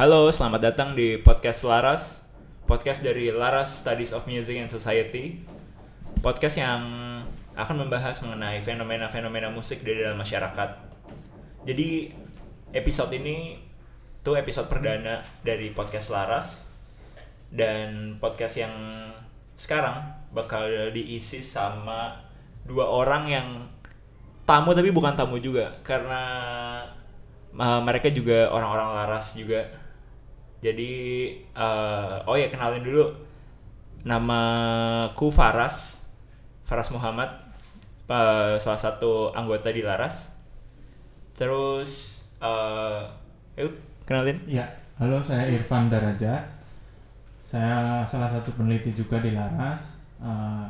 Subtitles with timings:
[0.00, 2.24] Halo, selamat datang di podcast Laras,
[2.64, 5.44] podcast dari Laras Studies of Music and Society,
[6.24, 6.80] podcast yang
[7.52, 10.70] akan membahas mengenai fenomena-fenomena musik dari dalam masyarakat.
[11.68, 12.16] Jadi
[12.72, 13.60] episode ini
[14.24, 16.72] tuh episode perdana dari podcast Laras.
[17.52, 18.72] Dan podcast yang
[19.52, 20.00] sekarang
[20.32, 20.64] bakal
[20.96, 22.16] diisi sama
[22.64, 23.48] dua orang yang
[24.48, 25.76] tamu tapi bukan tamu juga.
[25.84, 26.24] Karena
[27.52, 29.79] uh, mereka juga orang-orang Laras juga
[30.60, 30.92] jadi
[31.56, 33.08] uh, oh ya kenalin dulu
[34.04, 36.06] namaku Faras
[36.64, 37.28] Faras Muhammad
[38.08, 40.36] uh, salah satu anggota di Laras
[41.36, 43.08] terus uh,
[43.56, 44.66] yuk kenalin Ya,
[44.98, 46.42] halo saya Irfan Darajat.
[47.46, 49.94] Saya salah satu peneliti juga di Laras.
[50.18, 50.66] Eh,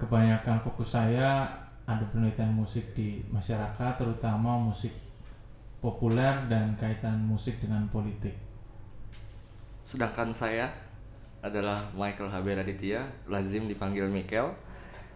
[0.00, 1.44] kebanyakan fokus saya
[1.84, 4.96] ada penelitian musik di masyarakat, terutama musik
[5.84, 8.45] populer dan kaitan musik dengan politik.
[9.86, 10.66] Sedangkan saya
[11.38, 14.50] adalah Michael Haber Aditya, lazim dipanggil Mikel.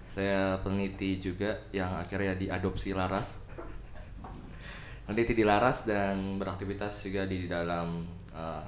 [0.06, 3.42] Saya peneliti juga yang akhirnya diadopsi Laras.
[5.02, 8.62] Peneliti di Laras dan beraktivitas juga di dalam uh,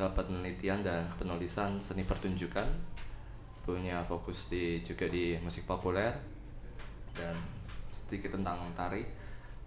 [0.00, 2.64] kepenelitian dan penulisan seni pertunjukan.
[3.60, 6.16] Punya fokus di juga di musik populer
[7.12, 7.36] dan
[7.92, 9.04] sedikit tentang tari.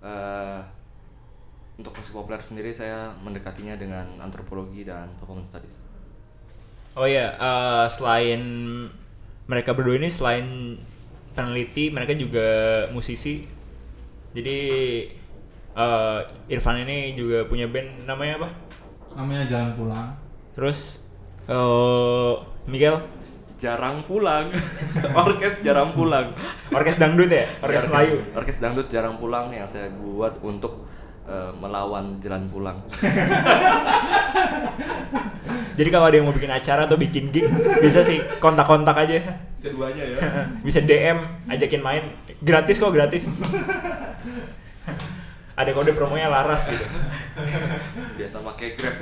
[0.02, 0.66] Uh,
[1.80, 5.80] untuk musik populer sendiri saya mendekatinya dengan antropologi dan performance studies.
[7.00, 8.44] oh ya uh, selain
[9.48, 10.76] mereka berdua ini selain
[11.32, 13.48] peneliti mereka juga musisi
[14.36, 14.60] jadi
[15.74, 16.20] uh,
[16.52, 18.50] Irfan ini juga punya band namanya apa
[19.16, 20.10] Namanya Jalan Pulang.
[20.54, 21.02] terus
[21.48, 23.00] uh, Miguel
[23.60, 24.48] Jarang pulang,
[25.28, 26.32] orkes jarang pulang.
[26.72, 30.88] orkes dangdut ya orkes Melayu Orkes dangdut jarang pulang yang saya buat untuk
[31.30, 32.82] eh, melawan jalan pulang.
[35.80, 37.48] jadi kalau ada yang mau bikin acara atau bikin gig
[37.80, 39.16] bisa sih kontak-kontak aja
[39.64, 40.18] Keduanya ya.
[40.68, 42.04] bisa DM ajakin main
[42.44, 43.32] gratis kok gratis
[45.56, 46.84] ada kode promonya Laras gitu
[48.20, 48.96] Biasa pakai Grab.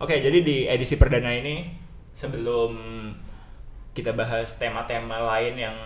[0.00, 1.76] Oke, jadi di edisi perdana ini
[2.16, 2.72] sebelum
[3.92, 5.76] kita bahas tema-tema lain yang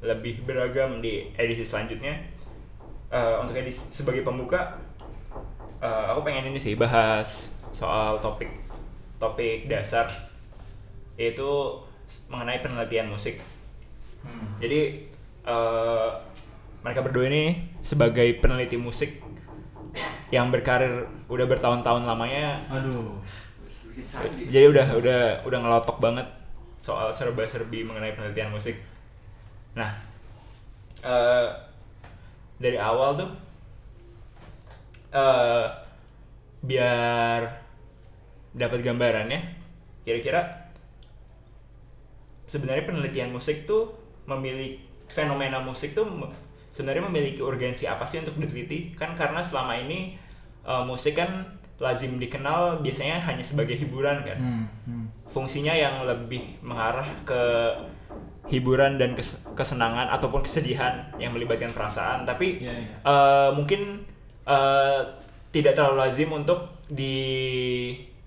[0.00, 2.16] lebih beragam di edisi selanjutnya,
[3.08, 4.76] eh, untuk edisi sebagai pembuka,
[5.80, 8.48] eh, aku pengen ini sih bahas soal topik
[9.18, 10.30] topik dasar
[11.18, 11.74] yaitu
[12.30, 13.42] mengenai penelitian musik.
[14.62, 15.08] Jadi
[15.44, 16.08] eh,
[16.84, 19.18] mereka berdua ini sebagai peneliti musik
[20.28, 23.16] yang berkarir udah bertahun-tahun lamanya Aduh,
[24.52, 26.28] jadi udah udah udah ngelotok banget
[26.78, 28.78] soal serba-serbi mengenai penelitian musik.
[29.74, 29.98] Nah,
[31.02, 31.67] eh
[32.58, 33.30] dari awal tuh
[35.14, 35.66] eh
[36.58, 37.40] biar
[38.52, 39.40] dapat gambarannya,
[40.02, 40.68] kira-kira
[42.50, 43.94] sebenarnya penelitian musik tuh
[44.26, 46.04] memiliki fenomena musik tuh
[46.74, 48.92] sebenarnya memiliki urgensi apa sih untuk diteliti?
[48.98, 50.18] Kan karena selama ini
[50.66, 55.06] eh, musik kan lazim dikenal biasanya hanya sebagai hiburan kan hmm, hmm.
[55.30, 57.40] fungsinya yang lebih mengarah ke
[58.48, 62.96] hiburan dan kes- kesenangan ataupun kesedihan yang melibatkan perasaan tapi Iya, iya.
[63.04, 64.02] eh, mungkin
[64.44, 65.00] eh,
[65.52, 66.84] tidak terlalu lazim untuk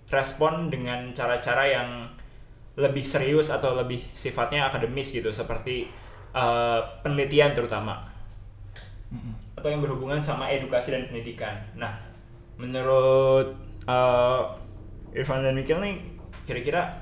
[0.10, 1.90] direspon dengan cara-cara yang
[2.78, 5.90] lebih serius atau lebih sifatnya akademis gitu seperti
[6.32, 8.08] eh, penelitian terutama
[9.12, 9.34] Mm-mm.
[9.60, 11.52] atau yang berhubungan sama edukasi dan pendidikan.
[11.76, 11.92] Nah,
[12.56, 13.52] menurut
[13.84, 14.40] uh,
[15.12, 16.00] Irfan dan Mikil nih,
[16.48, 16.96] kira-kira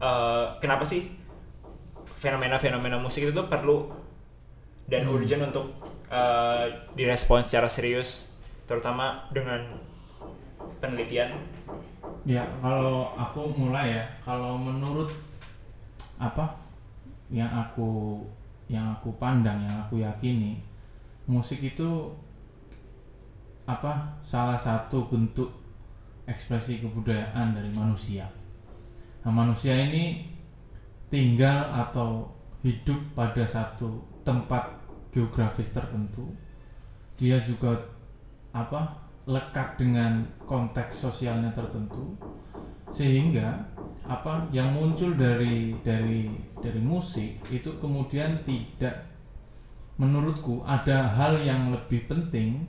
[0.00, 1.12] uh, kenapa sih
[2.20, 3.88] fenomena-fenomena musik itu tuh perlu
[4.84, 5.16] dan Hmm.
[5.16, 5.72] urgent untuk
[6.12, 8.28] uh, direspon secara serius,
[8.68, 9.80] terutama dengan
[10.84, 11.32] penelitian?
[12.28, 15.08] Ya, kalau aku mulai ya, kalau menurut
[16.20, 16.60] apa
[17.32, 18.20] yang aku
[18.68, 20.60] yang aku pandang, yang aku yakini,
[21.24, 22.12] musik itu
[23.64, 25.48] apa salah satu bentuk
[26.26, 28.26] ekspresi kebudayaan dari manusia.
[29.24, 30.26] Nah, manusia ini
[31.10, 32.30] tinggal atau
[32.62, 34.80] hidup pada satu tempat
[35.10, 36.30] geografis tertentu.
[37.18, 37.76] Dia juga
[38.54, 42.16] apa lekat dengan konteks sosialnya tertentu
[42.90, 43.62] sehingga
[44.08, 46.26] apa yang muncul dari dari
[46.58, 49.06] dari musik itu kemudian tidak
[50.00, 52.64] menurutku ada hal yang lebih penting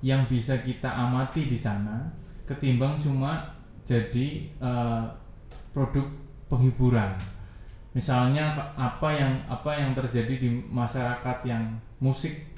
[0.00, 2.10] yang bisa kita amati di sana
[2.48, 3.54] ketimbang cuma
[3.84, 5.04] jadi eh,
[5.70, 6.08] produk
[6.48, 7.14] penghiburan
[7.94, 11.62] misalnya apa yang apa yang terjadi di masyarakat yang
[12.02, 12.50] musik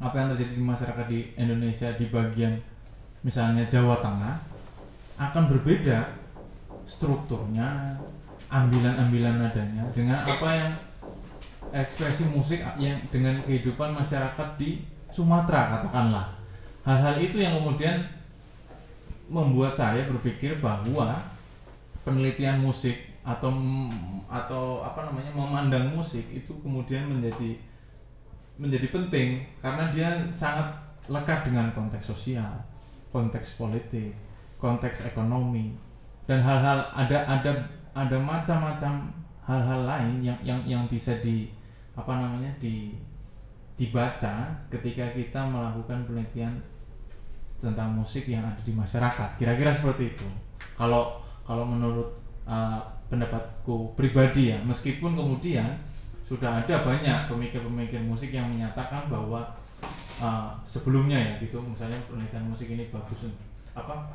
[0.00, 2.56] apa yang terjadi di masyarakat di Indonesia di bagian
[3.20, 4.40] misalnya Jawa Tengah
[5.20, 6.16] akan berbeda
[6.88, 8.00] strukturnya
[8.48, 10.72] ambilan-ambilan nadanya dengan apa yang
[11.70, 16.26] ekspresi musik yang dengan kehidupan masyarakat di Sumatera katakanlah.
[16.86, 18.06] Hal-hal itu yang kemudian
[19.30, 21.18] membuat saya berpikir bahwa
[22.02, 23.52] penelitian musik atau
[24.26, 27.52] atau apa namanya memandang musik itu kemudian menjadi
[28.56, 30.68] menjadi penting karena dia sangat
[31.08, 32.52] lekat dengan konteks sosial,
[33.12, 34.12] konteks politik,
[34.56, 35.76] konteks ekonomi
[36.28, 37.52] dan hal-hal ada ada
[37.96, 39.10] ada macam-macam
[39.42, 41.50] hal-hal lain yang yang yang bisa di
[41.96, 42.94] apa namanya di
[43.74, 46.52] dibaca ketika kita melakukan penelitian
[47.56, 49.40] tentang musik yang ada di masyarakat.
[49.40, 50.28] Kira-kira seperti itu.
[50.76, 52.08] Kalau kalau menurut
[52.44, 52.80] uh,
[53.10, 54.58] pendapatku pribadi ya.
[54.62, 55.76] Meskipun kemudian
[56.22, 59.42] sudah ada banyak pemikir-pemikir musik yang menyatakan bahwa
[60.22, 63.26] uh, sebelumnya ya gitu misalnya penelitian musik ini bagus
[63.74, 64.14] apa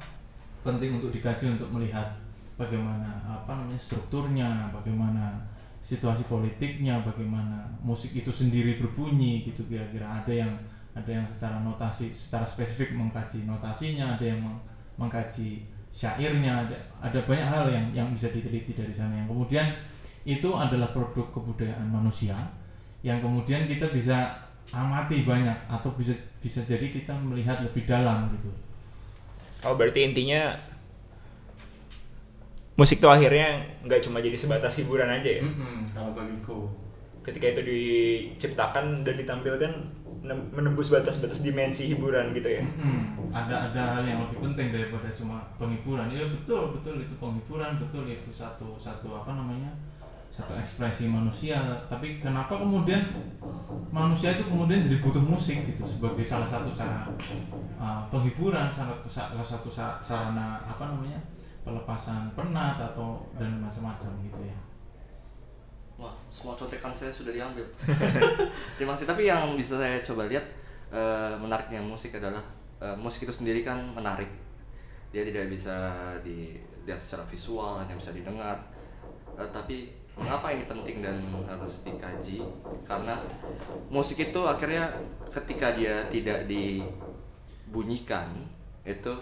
[0.64, 2.08] penting untuk dikaji untuk melihat
[2.56, 5.44] bagaimana apa namanya strukturnya bagaimana
[5.84, 10.24] situasi politiknya bagaimana musik itu sendiri berbunyi gitu kira-kira.
[10.24, 10.54] Ada yang
[10.96, 14.58] ada yang secara notasi secara spesifik mengkaji notasinya ada yang meng,
[14.96, 19.64] mengkaji syairnya ada ada banyak hal yang yang bisa diteliti dari sana yang kemudian
[20.28, 22.36] itu adalah produk kebudayaan manusia
[23.00, 24.36] yang kemudian kita bisa
[24.76, 26.12] amati banyak atau bisa
[26.44, 28.50] bisa jadi kita melihat lebih dalam gitu.
[29.64, 30.58] Oh berarti intinya
[32.76, 35.44] musik tuh akhirnya nggak cuma jadi sebatas hiburan aja ya?
[35.46, 36.60] Mm -mm, kalau bagiku.
[37.22, 39.74] Ketika itu diciptakan dan ditampilkan
[40.28, 42.64] menembus batas-batas dimensi hiburan gitu ya.
[42.64, 46.10] Hmm, ada ada hal yang lebih penting daripada cuma penghiburan.
[46.10, 49.72] Ya betul betul itu penghiburan betul itu satu satu apa namanya
[50.34, 51.58] satu ekspresi manusia.
[51.88, 53.02] Tapi kenapa kemudian
[53.94, 57.08] manusia itu kemudian jadi butuh musik gitu sebagai salah satu cara
[57.80, 59.70] uh, penghiburan, salah satu salah satu
[60.04, 61.22] sarana apa namanya
[61.66, 64.58] pelepasan penat atau dan macam-macam gitu ya.
[66.36, 67.64] Semua contekan saya sudah diambil.
[68.76, 69.08] Terima kasih.
[69.08, 70.44] Tapi yang bisa saya coba lihat
[70.92, 72.44] uh, menariknya musik adalah
[72.84, 74.28] uh, musik itu sendiri kan menarik.
[75.16, 78.60] Dia tidak bisa dilihat secara visual, hanya bisa didengar.
[79.40, 82.44] Uh, tapi mengapa ini penting dan harus dikaji?
[82.84, 83.16] Karena
[83.88, 84.92] musik itu akhirnya
[85.32, 88.28] ketika dia tidak dibunyikan
[88.84, 89.16] itu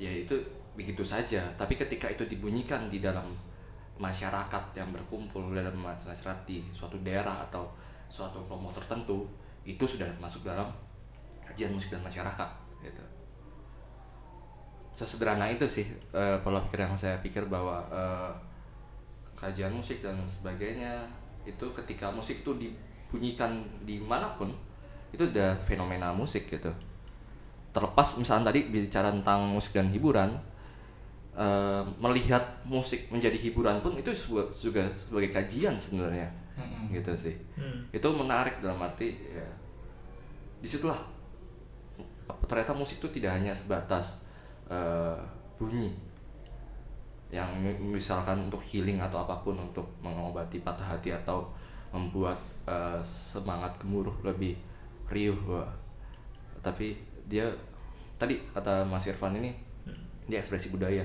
[0.00, 0.32] ya itu
[0.72, 1.44] begitu saja.
[1.60, 3.51] Tapi ketika itu dibunyikan di dalam
[4.00, 7.68] masyarakat yang berkumpul dalam masyarakat di suatu daerah atau
[8.08, 9.24] suatu kelompok tertentu
[9.62, 10.68] itu sudah masuk dalam
[11.44, 12.50] kajian musik dan masyarakat
[12.82, 13.04] gitu.
[14.92, 18.32] Sesederhana itu sih uh, pola pikir yang saya pikir bahwa uh,
[19.32, 21.08] kajian musik dan sebagainya
[21.48, 24.52] itu ketika musik itu dibunyikan di mana pun
[25.12, 26.68] itu udah fenomena musik gitu.
[27.72, 30.36] Terlepas misalnya tadi bicara tentang musik dan hiburan
[31.36, 34.10] uh, melihat musik menjadi hiburan pun itu
[34.56, 36.92] juga sebagai kajian sebenarnya hmm.
[36.92, 37.92] gitu sih hmm.
[37.92, 39.46] itu menarik dalam arti ya
[40.62, 40.98] di situlah
[42.46, 44.24] ternyata musik itu tidak hanya sebatas
[44.70, 45.18] uh,
[45.58, 45.92] bunyi
[47.32, 47.48] yang
[47.80, 51.48] misalkan untuk healing atau apa pun untuk mengobati patah hati atau
[51.88, 52.36] membuat
[52.68, 54.52] uh, semangat gemuruh lebih
[55.08, 55.68] riuh wah.
[56.60, 56.96] tapi
[57.28, 57.48] dia
[58.22, 59.50] tadi kata Mas Irfan ini.
[60.30, 61.02] Dia ekspresi budaya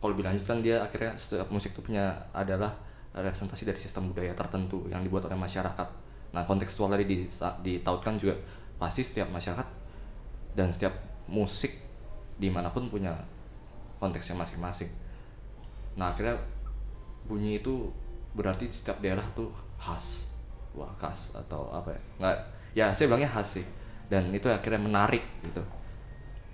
[0.00, 2.72] kalau lebih lanjut kan dia akhirnya setiap musik itu punya adalah
[3.12, 5.88] representasi dari sistem budaya tertentu yang dibuat oleh masyarakat.
[6.32, 7.28] Nah kontekstual tadi
[7.60, 8.32] ditautkan juga
[8.80, 9.66] pasti setiap masyarakat
[10.56, 10.96] dan setiap
[11.28, 11.76] musik
[12.40, 13.12] di mana pun punya
[14.00, 14.88] konteksnya masing-masing.
[16.00, 16.40] Nah akhirnya
[17.28, 17.92] bunyi itu
[18.32, 20.32] berarti setiap daerah tuh khas,
[20.72, 22.00] wah khas atau apa ya?
[22.16, 22.36] Nggak,
[22.72, 23.66] ya saya bilangnya khas sih.
[24.08, 25.60] Dan itu akhirnya menarik gitu.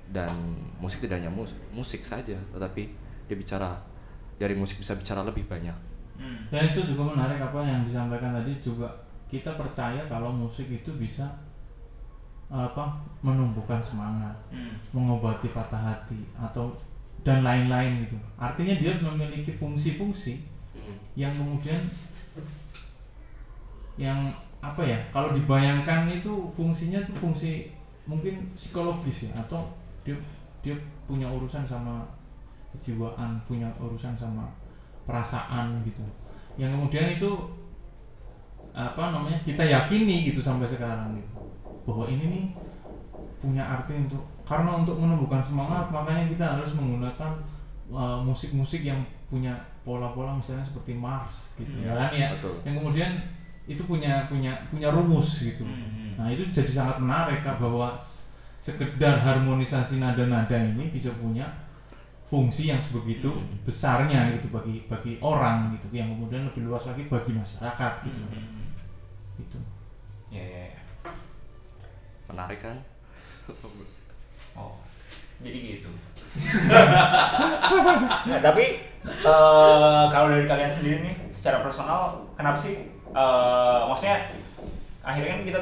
[0.07, 2.89] Dan musik tidak hanya musik, musik saja, tetapi
[3.27, 3.75] dia bicara
[4.37, 5.75] dari musik bisa bicara lebih banyak
[6.21, 6.53] hmm.
[6.53, 8.89] dan itu juga menarik apa yang disampaikan tadi juga
[9.27, 11.27] kita percaya kalau musik itu bisa
[12.47, 12.95] apa
[13.27, 14.79] menumbuhkan semangat hmm.
[14.95, 16.71] mengobati patah hati atau
[17.27, 20.39] dan lain-lain gitu artinya dia memiliki fungsi-fungsi
[20.79, 20.97] hmm.
[21.19, 21.81] yang kemudian
[23.97, 24.31] yang
[24.63, 27.73] apa ya kalau dibayangkan itu fungsinya tuh fungsi
[28.07, 29.67] mungkin psikologis ya atau
[30.07, 30.17] dia
[30.63, 30.75] dia
[31.11, 32.07] punya urusan sama
[32.79, 34.47] kejiwaan punya urusan sama
[35.03, 36.03] perasaan gitu
[36.55, 37.31] yang kemudian itu
[38.77, 41.35] apa namanya kita yakini gitu sampai sekarang gitu
[41.89, 42.45] bahwa ini nih
[43.41, 47.33] punya arti untuk karena untuk menumbuhkan semangat makanya kita harus menggunakan
[47.91, 49.55] uh, musik-musik uh, yang punya
[49.87, 52.55] pola-pola misalnya seperti Mars gitu hmm, ya kan ya betul.
[52.63, 53.13] yang kemudian
[53.67, 55.75] itu punya punya punya rumus gitu hmm.
[55.75, 56.13] hmm.
[56.19, 57.95] nah itu jadi sangat menarik kak bahwa
[58.67, 61.47] sekedar harmonisasi nada-nada ini bisa punya
[62.27, 63.63] fungsi yang sebegitu Hmm.
[63.63, 68.67] besarnya gitu bagi bagi orang gitu yang kemudian lebih luas lagi bagi masyarakat gitu Hmm.
[69.39, 69.59] gitu
[70.27, 70.81] Ya, ya, ya.
[72.27, 72.77] menarik kan
[74.57, 74.75] Oh,
[75.39, 75.87] jadi gitu.
[78.27, 78.65] nah, tapi
[79.07, 82.91] eh, kalau dari kalian sendiri nih, secara personal, kenapa sih?
[83.07, 84.19] eh, maksudnya
[85.01, 85.61] akhirnya kan kita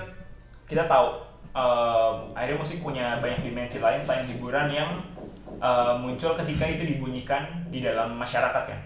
[0.65, 1.24] kita tahu
[1.55, 5.01] eh, akhirnya musik punya banyak dimensi lain selain hiburan yang
[5.63, 8.81] eh, muncul ketika itu dibunyikan di dalam masyarakat kan,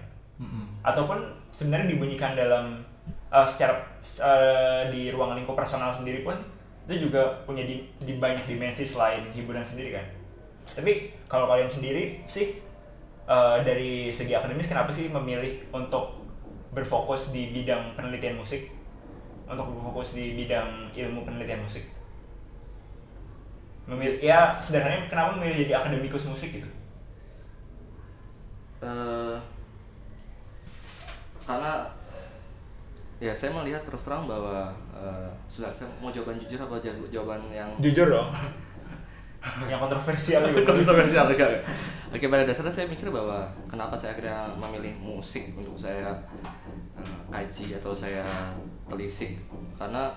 [0.84, 1.18] ataupun
[1.50, 2.84] sebenarnya dibunyikan dalam
[3.32, 6.36] eh, secara eh, di ruang lingkup personal sendiri pun
[6.88, 10.06] itu juga punya di, di banyak dimensi selain hiburan sendiri kan.
[10.72, 12.60] Tapi kalau kalian sendiri sih
[13.28, 16.20] eh, dari segi akademis kenapa sih memilih untuk
[16.72, 18.72] berfokus di bidang penelitian musik?
[19.48, 21.97] Untuk berfokus di bidang ilmu penelitian musik?
[23.88, 26.68] Memilih, ya sederhananya kenapa memilih jadi akademikus musik gitu?
[28.78, 29.34] Eh,
[31.42, 31.88] karena
[33.18, 37.40] ya saya melihat terus terang bahwa eh, sebenarnya saya mau jawaban jujur apa jaw- jawaban
[37.50, 38.28] yang Jujur dong.
[39.70, 40.68] yang kontroversial juga.
[40.68, 41.46] kontroversial juga.
[42.12, 46.12] Oke pada dasarnya saya mikir bahwa kenapa saya akhirnya memilih musik untuk saya
[46.94, 48.22] eh, kaji atau saya
[48.86, 49.40] telisik
[49.74, 50.12] karena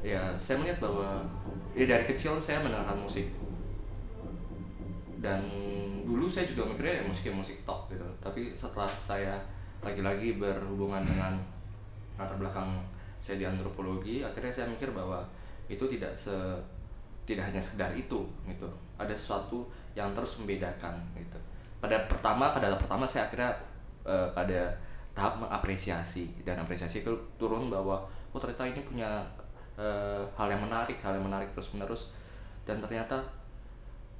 [0.00, 1.20] ya saya melihat bahwa
[1.76, 3.28] ya dari kecil saya mendengarkan musik.
[5.20, 5.44] Dan
[6.08, 8.06] dulu saya juga mikirnya ya musik musik tok gitu.
[8.18, 9.36] Tapi setelah saya
[9.80, 11.36] lagi-lagi berhubungan dengan
[12.16, 12.80] latar belakang
[13.20, 15.20] saya di antropologi akhirnya saya mikir bahwa
[15.68, 16.32] itu tidak se
[17.28, 18.68] tidak hanya sekedar itu gitu.
[18.96, 21.36] Ada sesuatu yang terus membedakan gitu.
[21.80, 23.52] Pada pertama pada tahap pertama saya akhirnya
[24.08, 24.72] eh, pada
[25.14, 26.32] tahap mengapresiasi.
[26.42, 28.00] Dan apresiasi itu turun bahwa
[28.32, 29.20] oh ternyata ini punya
[29.80, 32.12] eh, hal yang menarik hal yang menarik terus menerus
[32.68, 33.16] dan ternyata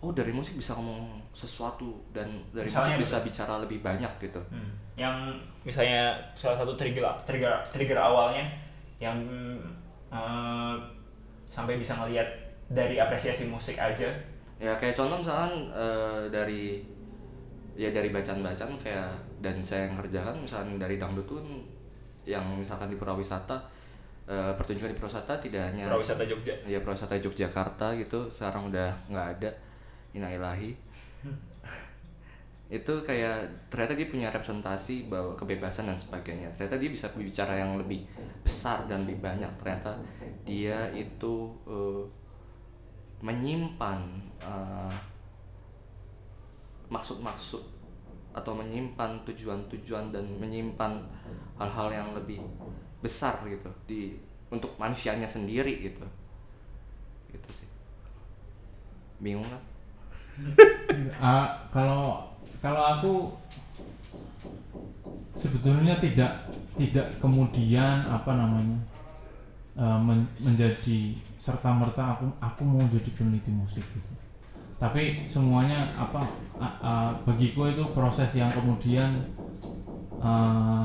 [0.01, 2.25] oh dari musik bisa ngomong sesuatu dan
[2.57, 3.27] dari Misalnya musik bisa apa?
[3.29, 4.73] bicara lebih banyak gitu Hmm.
[4.97, 5.17] Yang
[5.65, 8.49] misalnya salah satu trigger trigger trigger awalnya
[8.97, 9.17] yang
[10.09, 10.75] eh,
[11.53, 12.25] sampai bisa ngelihat
[12.71, 14.09] dari apresiasi musik aja.
[14.61, 16.85] ya kayak contoh misalkan eh, dari
[17.77, 19.09] ya dari bacaan-bacaan kayak
[19.41, 21.41] dan saya yang kerjakan misalkan dari dangdut tuh
[22.29, 23.57] yang misalkan di purawisata
[24.31, 26.55] eh, pertunjukan di purawisata tidak hanya Purawisata Jogja.
[26.63, 29.51] ya purawisata Yogyakarta gitu sekarang udah nggak ada.
[30.15, 30.75] Inailahi
[32.79, 36.47] itu kayak ternyata dia punya representasi bahwa kebebasan dan sebagainya.
[36.55, 38.07] Ternyata dia bisa bicara yang lebih
[38.47, 39.51] besar dan lebih banyak.
[39.59, 39.99] Ternyata
[40.47, 42.05] dia itu eh,
[43.27, 43.99] menyimpan
[44.39, 44.95] eh,
[46.91, 47.63] maksud-maksud
[48.31, 51.03] atau menyimpan tujuan-tujuan dan menyimpan
[51.59, 52.39] hal-hal yang lebih
[53.01, 54.17] besar gitu di
[54.53, 56.05] untuk manusianya sendiri gitu.
[57.33, 57.69] Gitu sih.
[59.21, 59.63] Bingung kan
[61.75, 62.33] kalau
[62.65, 63.13] kalau aku
[65.37, 66.33] sebetulnya tidak
[66.77, 68.79] tidak kemudian apa namanya
[69.77, 74.13] eh, men- menjadi serta merta aku aku mau jadi peneliti musik gitu.
[74.81, 76.25] Tapi semuanya apa
[76.57, 79.13] a- a- bagiku itu proses yang kemudian
[80.21, 80.85] eh,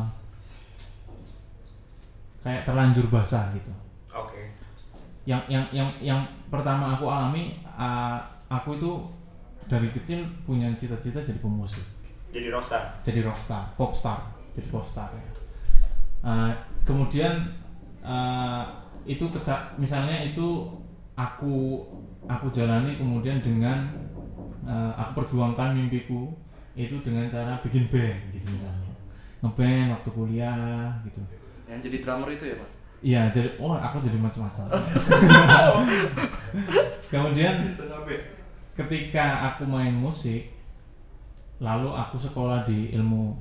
[2.45, 3.73] kayak terlanjur basah gitu.
[4.13, 4.53] Oke.
[5.25, 6.21] yang yang yang yang
[6.53, 8.91] pertama aku alami uh, aku itu
[9.65, 11.81] dari kecil punya cita-cita jadi pemusik.
[12.29, 12.93] Jadi rockstar.
[13.01, 14.21] jadi rockstar popstar
[14.53, 15.25] jadi popstar ya.
[16.21, 16.53] Uh,
[16.85, 17.49] kemudian
[18.05, 18.61] uh,
[19.09, 20.69] itu keca misalnya itu
[21.17, 21.81] aku
[22.29, 23.89] aku jalani kemudian dengan
[24.61, 26.29] uh, aku perjuangkan mimpiku
[26.77, 28.93] itu dengan cara bikin band gitu misalnya.
[29.41, 31.25] Ngeband waktu kuliah gitu
[31.65, 32.73] yang jadi drummer itu ya mas
[33.05, 34.65] Iya, jadi oh aku jadi macam-macam.
[37.11, 37.69] Kemudian
[38.73, 40.49] ketika aku main musik,
[41.61, 43.35] lalu aku sekolah di ilmu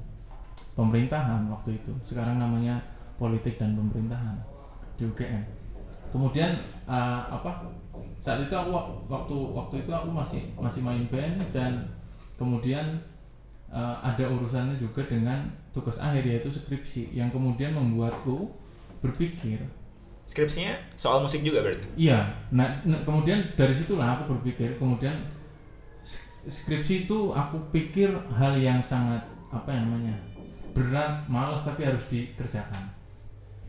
[0.75, 1.93] pemerintahan waktu itu.
[2.05, 2.77] Sekarang namanya
[3.17, 4.37] politik dan pemerintahan
[5.01, 5.43] di UGM.
[6.13, 6.51] Kemudian
[6.85, 7.65] eh, apa?
[8.21, 11.89] Saat itu aku wak- waktu waktu itu aku masih masih main band dan
[12.37, 13.01] kemudian
[13.75, 18.47] eh, ada urusannya juga dengan tugas akhir yaitu skripsi yang kemudian membuatku
[19.03, 19.59] berpikir
[20.25, 21.85] Skripsinya soal musik juga berarti.
[22.01, 25.13] Iya, nah, nah, kemudian dari situlah aku berpikir, kemudian
[26.01, 29.21] sk- skripsi itu aku pikir hal yang sangat
[29.53, 30.17] apa yang namanya
[30.73, 32.89] berat, malas tapi harus dikerjakan.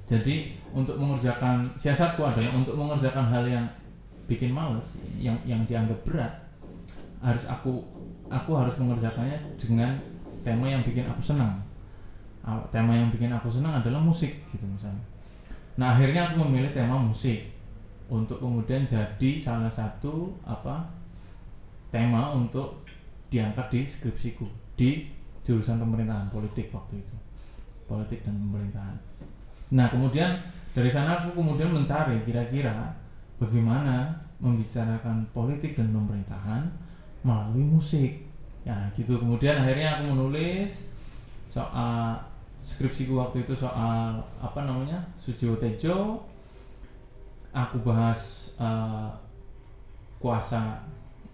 [0.07, 3.65] Jadi untuk mengerjakan siasatku adalah untuk mengerjakan hal yang
[4.23, 6.33] bikin males, yang yang dianggap berat,
[7.19, 7.83] harus aku
[8.29, 9.95] aku harus mengerjakannya dengan
[10.41, 11.61] tema yang bikin aku senang.
[12.69, 15.01] Tema yang bikin aku senang adalah musik gitu misalnya.
[15.75, 17.55] Nah akhirnya aku memilih tema musik
[18.09, 20.85] untuk kemudian jadi salah satu apa
[21.89, 22.85] tema untuk
[23.33, 24.45] diangkat di skripsiku
[24.77, 25.09] di
[25.41, 27.15] jurusan pemerintahan politik waktu itu
[27.89, 28.97] politik dan pemerintahan
[29.73, 30.37] nah kemudian
[30.77, 32.93] dari sana aku kemudian mencari kira-kira
[33.41, 36.61] bagaimana membicarakan politik dan pemerintahan
[37.25, 38.21] melalui musik.
[38.61, 39.17] Ya gitu.
[39.17, 40.85] Kemudian akhirnya aku menulis
[41.49, 42.21] soal
[42.61, 46.21] skripsiku waktu itu soal apa namanya Sujiwo Tejo.
[47.49, 49.09] Aku bahas eh,
[50.21, 50.85] kuasa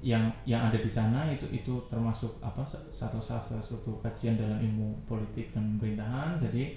[0.02, 4.96] yang yang ada di sana itu itu termasuk apa satu salah satu kajian dalam ilmu
[5.06, 6.40] politik dan pemerintahan.
[6.40, 6.76] Jadi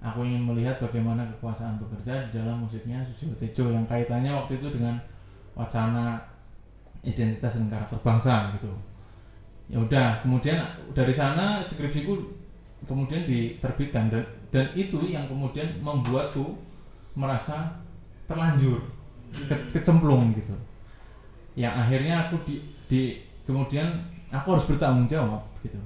[0.00, 4.68] aku ingin melihat bagaimana kekuasaan bekerja di dalam musiknya Sujiwo Tejo yang kaitannya waktu itu
[4.72, 4.96] dengan
[5.56, 6.20] wacana
[7.04, 8.70] identitas dan karakter bangsa gitu.
[9.70, 10.60] Ya udah kemudian
[10.92, 12.18] dari sana skripsiku
[12.84, 16.58] kemudian diterbitkan dan dan itu yang kemudian membuatku
[17.14, 17.70] merasa
[18.26, 18.82] terlanjur
[19.30, 20.54] ke, kecemplung gitu.
[21.54, 23.02] Yang akhirnya aku di, di
[23.46, 23.86] kemudian
[24.30, 25.78] aku harus bertanggung jawab gitu.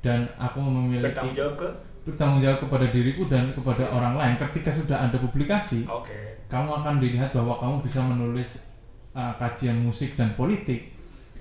[0.00, 1.68] Dan aku memiliki bertanggung jawab ke?
[2.00, 4.34] Bertanggung jawab kepada diriku dan kepada orang lain.
[4.40, 6.48] Ketika sudah ada publikasi oke.
[6.48, 8.69] kamu akan dilihat bahwa kamu bisa menulis
[9.14, 10.94] uh, kajian musik dan politik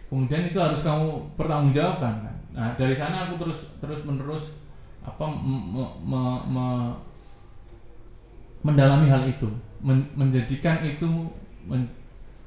[0.10, 1.06] kemudian itu harus kamu
[1.38, 2.36] pertanggungjawabkan kan?
[2.50, 4.58] Nah dari sana aku terus terus menerus
[5.06, 6.96] apa me- me- me- me-
[8.66, 9.48] mendalami hal itu
[9.80, 11.08] men- menjadikan itu
[11.64, 11.88] men-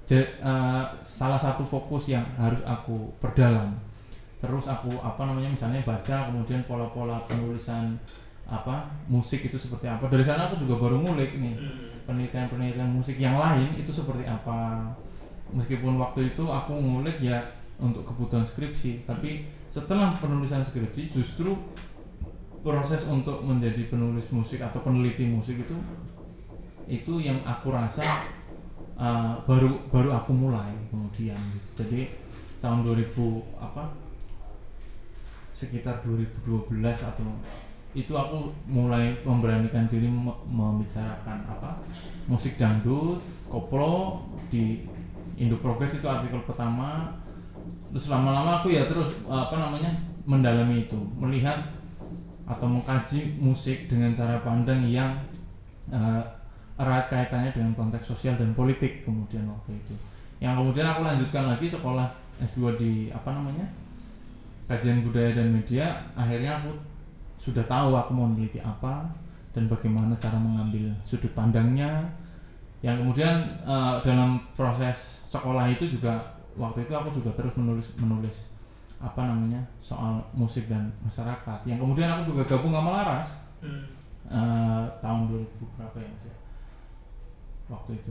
[0.05, 3.73] ja- uh, salah satu fokus yang harus aku perdalam.
[4.43, 7.95] Terus aku apa namanya misalnya baca kemudian pola-pola penulisan
[8.43, 10.11] apa musik itu seperti apa.
[10.11, 11.79] Dari sana aku juga baru ngulik nih Hmm.
[12.11, 14.83] penelitian-penelitian musik yang lain itu seperti apa
[15.53, 17.41] meskipun waktu itu aku ngulik ya
[17.81, 21.57] untuk kebutuhan skripsi tapi setelah penulisan skripsi justru
[22.63, 25.77] proses untuk menjadi penulis musik atau peneliti musik itu
[26.87, 28.05] itu yang aku rasa
[28.95, 31.83] uh, baru baru aku mulai kemudian gitu.
[31.83, 32.13] jadi
[32.63, 33.19] tahun 2000
[33.59, 33.91] apa
[35.53, 37.27] sekitar 2012 atau
[37.93, 41.77] itu aku mulai memberanikan diri me- membicarakan apa
[42.25, 43.21] musik dangdut
[43.53, 44.89] koplo di
[45.43, 47.11] Indo Progress itu artikel pertama.
[47.91, 49.91] Terus lama-lama aku ya terus apa namanya
[50.25, 50.97] mendalami itu.
[51.19, 51.59] Melihat
[52.47, 55.13] atau mengkaji musik dengan cara pandang yang
[55.91, 56.23] eh,
[56.79, 59.95] erat kaitannya dengan konteks sosial dan politik kemudian waktu itu.
[60.43, 62.07] Yang kemudian aku lanjutkan lagi sekolah
[62.43, 63.67] S2 di apa namanya
[64.67, 66.73] kajian budaya dan media akhirnya aku
[67.37, 69.05] sudah tahu aku mau meneliti apa
[69.53, 72.09] dan bagaimana cara mengambil sudut pandangnya
[72.83, 76.19] yang kemudian eh, dalam proses sekolah itu juga
[76.59, 78.37] waktu itu aku juga terus menulis menulis
[79.03, 81.59] apa namanya soal musik dan masyarakat.
[81.67, 83.29] Yang kemudian aku juga gabung sama Laras
[83.63, 83.87] Hmm.
[84.27, 85.47] eh, tahun 2000
[85.79, 86.37] berapa ya mas ya?
[87.71, 88.11] Waktu itu.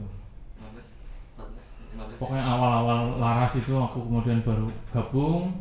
[0.56, 0.80] 15
[1.36, 5.52] 14 15 pokoknya awal-awal Laras itu aku kemudian baru gabung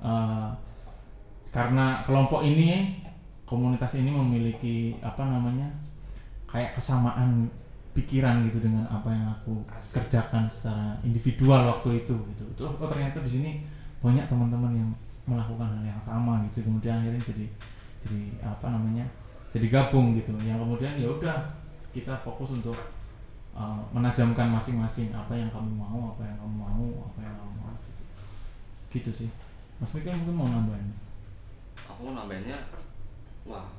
[0.00, 0.48] eh,
[1.52, 3.00] karena kelompok ini
[3.44, 5.68] komunitas ini memiliki apa namanya
[6.48, 7.48] kayak kesamaan
[7.96, 10.00] pikiran gitu dengan apa yang aku Asik.
[10.02, 12.44] kerjakan secara individual waktu itu gitu.
[12.54, 13.50] Terus oh ternyata di sini
[13.98, 14.90] banyak teman-teman yang
[15.28, 17.44] melakukan hal yang sama gitu kemudian akhirnya jadi
[17.98, 19.04] jadi apa namanya
[19.50, 20.30] jadi gabung gitu.
[20.44, 21.36] Yang kemudian ya udah
[21.90, 22.76] kita fokus untuk
[23.56, 27.72] uh, menajamkan masing-masing apa yang kamu mau apa yang kamu mau apa yang kamu mau
[27.82, 28.02] gitu,
[28.94, 29.30] gitu sih.
[29.78, 30.90] Mas Mikil mungkin mau nambahin?
[31.86, 32.58] Aku nambahinnya
[33.46, 33.77] wah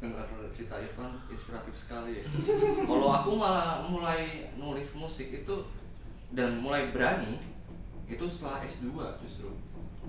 [0.00, 2.24] dengar cerita Irfan inspiratif sekali ya
[2.82, 5.56] kalau aku malah mulai nulis musik itu
[6.30, 7.36] dan mulai berani
[8.06, 9.52] itu setelah S2 justru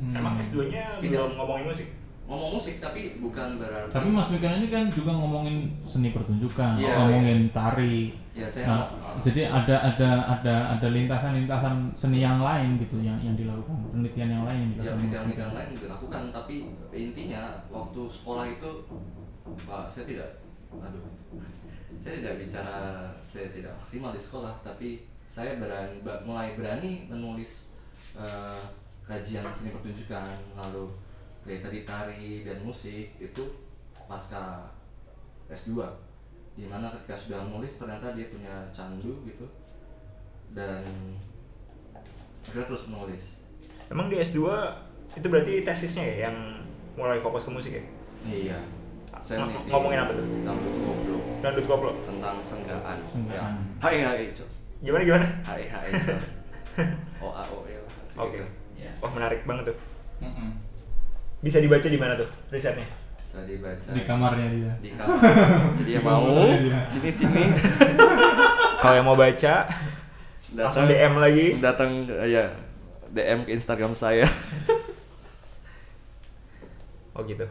[0.09, 0.41] emang Hmm.
[0.41, 1.11] S2 nya Tidak.
[1.11, 1.87] belum ngomongin musik
[2.23, 6.95] ngomong musik tapi bukan berarti tapi Mas Mikil ini kan juga ngomongin seni pertunjukan Iya,
[6.97, 12.79] ngomongin tari ya saya Nah, uh, jadi ada ada ada ada lintasan-lintasan seni yang lain
[12.79, 15.49] gitu yang yang dilakukan penelitian yang lain yang ya dilakukan Mas penelitian Mikil.
[15.51, 16.55] lain dilakukan tapi
[16.95, 18.71] intinya waktu sekolah itu
[19.43, 20.29] pak saya tidak.
[20.71, 21.05] Aduh.
[22.01, 27.77] Saya tidak bicara saya tidak maksimal di sekolah tapi saya berani mulai berani menulis
[28.15, 28.61] eh,
[29.05, 30.87] kajian seni pertunjukan lalu
[31.43, 33.43] kayak tadi tari dan musik itu
[34.07, 34.71] pasca
[35.51, 35.83] S2
[36.55, 39.47] di mana ketika sudah nulis ternyata dia punya candu gitu
[40.51, 40.83] dan
[42.43, 43.23] akhirnya terus menulis.
[43.87, 44.43] Emang di S2
[45.15, 46.35] itu berarti tesisnya ya yang
[46.95, 47.83] mulai fokus ke musik ya?
[48.27, 48.59] Iya.
[49.19, 50.25] Saya Ng- ngomongin apa tuh?
[50.41, 52.97] Dangdut goblok dangdut koplo tentang senggaan.
[53.03, 53.51] Senggaan.
[53.53, 53.79] Ya.
[53.79, 54.55] Hai hai cos.
[54.79, 56.27] gimana gimana Hai hai cos.
[57.17, 57.91] O A O E lah.
[58.17, 58.45] oke Gitu.
[58.97, 59.77] wah menarik banget tuh
[60.19, 60.57] Mm-mm.
[61.39, 62.85] bisa dibaca di mana tuh risetnya
[63.17, 65.17] Bisa dibaca di kamarnya dia Di kamar.
[65.75, 66.25] Jadi yang mau
[66.83, 67.43] sini sini
[68.81, 69.55] kalau yang mau baca
[70.51, 71.89] langsung DM lagi datang
[72.23, 72.49] ya
[73.07, 74.25] DM ke Instagram saya.
[77.11, 77.43] Oh gitu.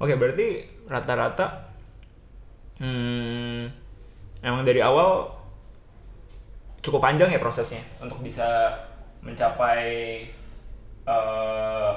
[0.00, 0.16] Oke.
[0.16, 1.70] Berarti rata-rata
[2.80, 3.68] hmm,
[4.42, 5.28] emang dari awal
[6.80, 8.72] cukup panjang ya prosesnya untuk bisa
[9.20, 10.24] mencapai
[11.04, 11.92] eh,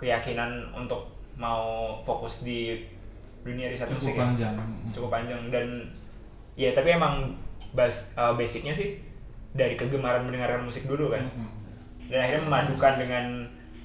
[0.00, 2.80] keyakinan untuk mau fokus di
[3.44, 4.20] dunia riset cukup musik ya?
[4.24, 4.54] panjang
[4.90, 5.66] cukup panjang dan
[6.56, 7.36] ya tapi emang
[7.76, 8.96] bas, eh, basicnya sih
[9.52, 11.24] dari kegemaran mendengarkan musik dulu kan
[12.08, 13.24] dan akhirnya memadukan dengan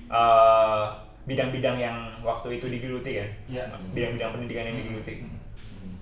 [0.07, 0.85] eh,
[1.23, 3.63] bidang-bidang yang waktu itu digeluti ya Iya.
[3.93, 5.95] bidang-bidang pendidikan yang digeluti Hmm.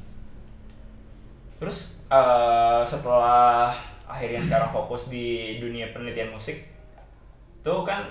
[1.60, 6.66] terus eh, setelah akhirnya sekarang fokus di dunia penelitian musik
[7.60, 8.08] tuh kan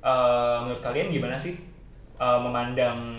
[0.00, 1.60] eh, menurut kalian gimana sih
[2.16, 3.14] eh, memandang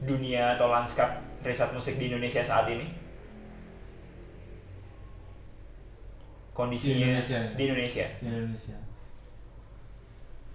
[0.00, 1.08] dunia atau lanskap
[1.40, 2.84] riset musik di Indonesia saat ini
[6.52, 7.48] kondisinya Di Indonesia ya?
[7.52, 8.76] di Indonesia di Indonesia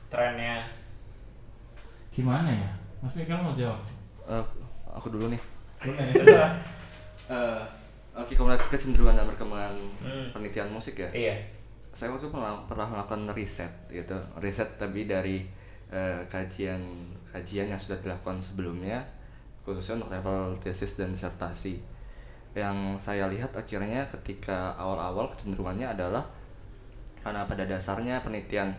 [0.10, 0.56] trennya
[2.12, 2.70] gimana ya
[3.00, 3.80] Mas Mikael mau jawab
[4.22, 4.46] Eh,
[4.86, 5.42] aku dulu nih.
[5.82, 6.46] Ya?
[7.32, 7.64] Eh,
[8.12, 9.72] Oke, kalau melihat kecenderungan dan perkembangan
[10.04, 10.28] Hmm.
[10.30, 11.08] penelitian musik ya.
[11.10, 11.36] iya
[11.90, 15.48] Saya waktu itu pernah, pernah melakukan riset gitu, riset tapi dari
[15.88, 16.80] eh, kajian
[17.28, 19.00] kajian yang sudah dilakukan sebelumnya,
[19.64, 21.80] khususnya untuk level tesis dan disertasi.
[22.52, 26.24] Yang saya lihat akhirnya ketika awal-awal kecenderungannya adalah
[27.20, 28.76] karena pada dasarnya penelitian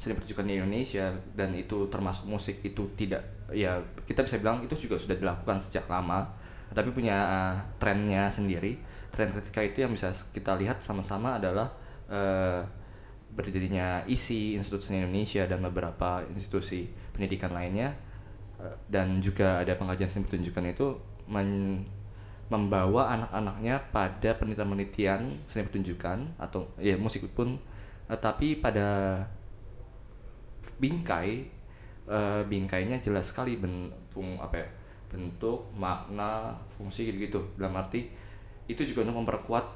[0.00, 3.20] seni pertunjukan di Indonesia dan itu termasuk musik itu tidak
[3.52, 3.76] ya
[4.08, 8.78] kita bisa bilang itu juga sudah dilakukan sejak lama tapi punya uh, trennya sendiri.
[9.10, 11.66] Tren ketika itu yang bisa kita lihat sama-sama adalah
[12.06, 12.62] uh,
[13.34, 17.90] berdirinya ISI Institut Seni Indonesia dan beberapa institusi pendidikan lainnya.
[18.58, 20.86] Uh, dan juga ada pengajian seni pertunjukan itu
[21.26, 21.86] men-
[22.50, 27.54] membawa anak-anaknya pada penelitian-penelitian seni pertunjukan atau ya musik pun
[28.10, 29.22] eh, tapi pada
[30.80, 31.46] bingkai
[32.10, 34.68] eh, bingkainya jelas sekali ben, fung- apa ya,
[35.12, 38.10] bentuk makna fungsi gitu gitu dalam arti
[38.70, 39.66] itu juga untuk memperkuat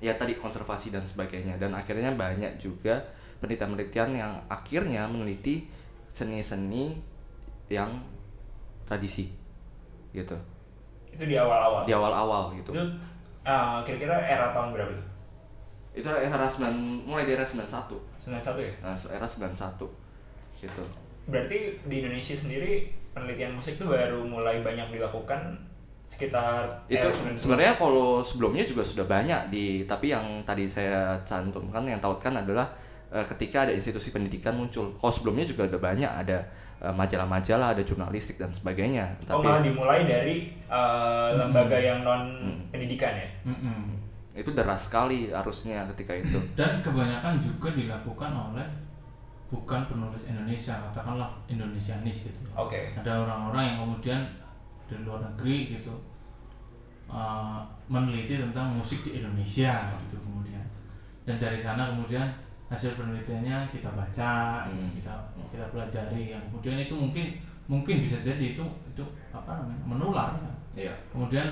[0.00, 1.56] ya tadi konservasi dan sebagainya.
[1.56, 3.00] Dan akhirnya banyak juga
[3.40, 5.68] penelitian-penelitian yang akhirnya meneliti
[6.12, 6.96] seni-seni
[7.68, 7.92] yang
[8.88, 9.28] tradisi
[10.16, 10.36] gitu.
[11.12, 11.84] Itu di awal-awal?
[11.84, 12.72] Di awal-awal gitu.
[12.72, 12.84] Itu
[13.44, 15.06] uh, kira-kira era tahun berapa tuh
[15.96, 18.72] itu era 9 mulai dari era 91 91 ya?
[18.84, 19.80] Nah, era 91
[20.66, 20.82] gitu.
[21.30, 25.56] Berarti di Indonesia sendiri penelitian musik tuh baru mulai banyak dilakukan
[26.06, 27.34] sekitar itu era 90.
[27.34, 32.70] sebenarnya kalau sebelumnya juga sudah banyak di tapi yang tadi saya cantumkan yang tautkan adalah
[33.10, 34.94] eh, ketika ada institusi pendidikan muncul.
[34.94, 36.38] Kalau sebelumnya juga ada banyak ada
[36.78, 39.18] eh, majalah-majalah ada jurnalistik dan sebagainya.
[39.26, 40.36] Oh tapi malah dimulai dari
[40.70, 42.22] uh, lembaga yang non
[42.70, 43.28] pendidikan ya?
[43.48, 44.06] Mm-mm.
[44.36, 46.36] itu deras sekali arusnya ketika itu.
[46.52, 48.68] Dan kebanyakan juga dilakukan oleh
[49.46, 52.98] bukan penulis Indonesia katakanlah Indonesianis gitu oke.
[52.98, 54.20] Ada orang-orang yang kemudian
[54.90, 55.94] dari luar negeri gitu
[57.06, 60.62] uh, meneliti tentang musik di Indonesia gitu kemudian.
[61.26, 62.26] Dan dari sana kemudian
[62.66, 64.90] hasil penelitiannya kita baca Hmm.
[64.90, 65.14] kita
[65.54, 67.38] kita pelajari yang kemudian itu mungkin
[67.70, 70.52] mungkin bisa jadi itu itu apa namanya menular ya.
[70.76, 70.94] Iya.
[71.14, 71.46] Kemudian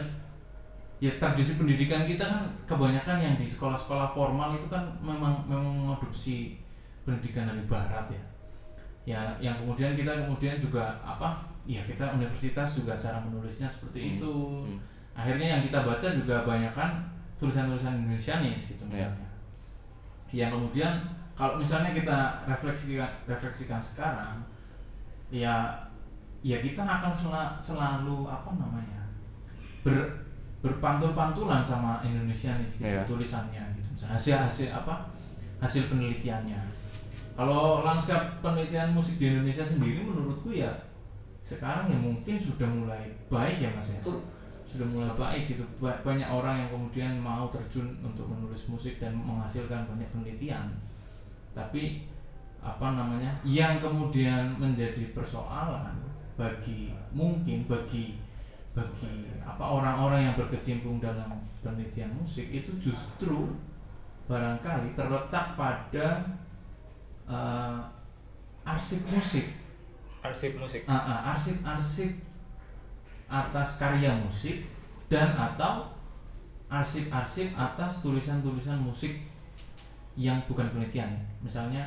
[0.98, 6.63] ya tradisi pendidikan kita kan kebanyakan yang di sekolah-sekolah formal itu kan memang memang mengadopsi
[7.04, 8.22] pendidikan dari barat ya
[9.04, 14.12] ya yang kemudian kita kemudian juga apa ya kita universitas juga cara menulisnya seperti Hmm,
[14.16, 14.32] itu
[14.64, 14.78] hmm.
[15.12, 16.90] akhirnya yang kita baca juga banyak kan
[17.36, 19.04] tulisan-tulisan Indonesianis gitu Iya.
[19.04, 19.28] misalnya
[20.32, 20.92] yang kemudian
[21.36, 24.40] kalau misalnya kita refleksikan refleksikan sekarang
[25.28, 25.52] ya
[26.40, 29.04] ya kita akan sela- selalu apa namanya
[29.84, 30.24] ber
[30.64, 33.04] berpantul-pantulan sama Indonesianis gitu Iya.
[33.04, 35.12] tulisannya gitu hasil hasil apa
[35.60, 36.56] hasil penelitiannya
[37.34, 40.70] kalau lanskap penelitian musik di Indonesia sendiri menurutku ya
[41.44, 44.00] sekarang ya mungkin sudah mulai baik ya mas ya.
[44.00, 44.22] Betul.
[44.64, 45.64] sudah mulai baik gitu.
[45.76, 50.72] Ba- banyak orang yang kemudian mau terjun untuk menulis musik dan menghasilkan banyak penelitian.
[51.52, 52.08] Tapi
[52.64, 55.92] apa namanya yang kemudian menjadi persoalan
[56.34, 58.16] bagi mungkin bagi
[58.72, 61.28] bagi apa orang-orang yang berkecimpung dalam
[61.60, 63.52] penelitian musik itu justru
[64.26, 66.24] barangkali terletak pada
[67.28, 67.78] eh,
[68.64, 69.46] arsip musik.
[70.24, 70.82] Arsip musik.
[70.88, 72.10] Ah, ah, arsip-arsip
[73.28, 74.64] atas karya musik
[75.08, 75.88] dan atau
[76.68, 79.20] arsip-arsip atas tulisan-tulisan musik
[80.16, 81.10] yang bukan penelitian.
[81.10, 81.20] Ya.
[81.44, 81.82] misalnya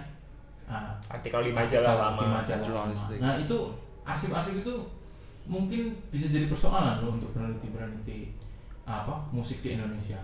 [0.69, 2.21] ah, artikel di majalah lama.
[2.21, 2.93] di majalah lama.
[3.17, 3.57] nah itu
[4.05, 4.75] arsip-arsip itu
[5.47, 8.35] mungkin bisa jadi persoalan loh untuk peneliti-peneliti
[8.83, 10.19] apa musik di Indonesia.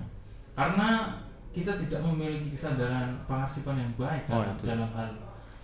[0.54, 1.18] Karena
[1.54, 4.64] kita tidak memiliki kesadaran pengarsipan yang baik Oh, dalam, itu.
[4.66, 5.10] dalam hal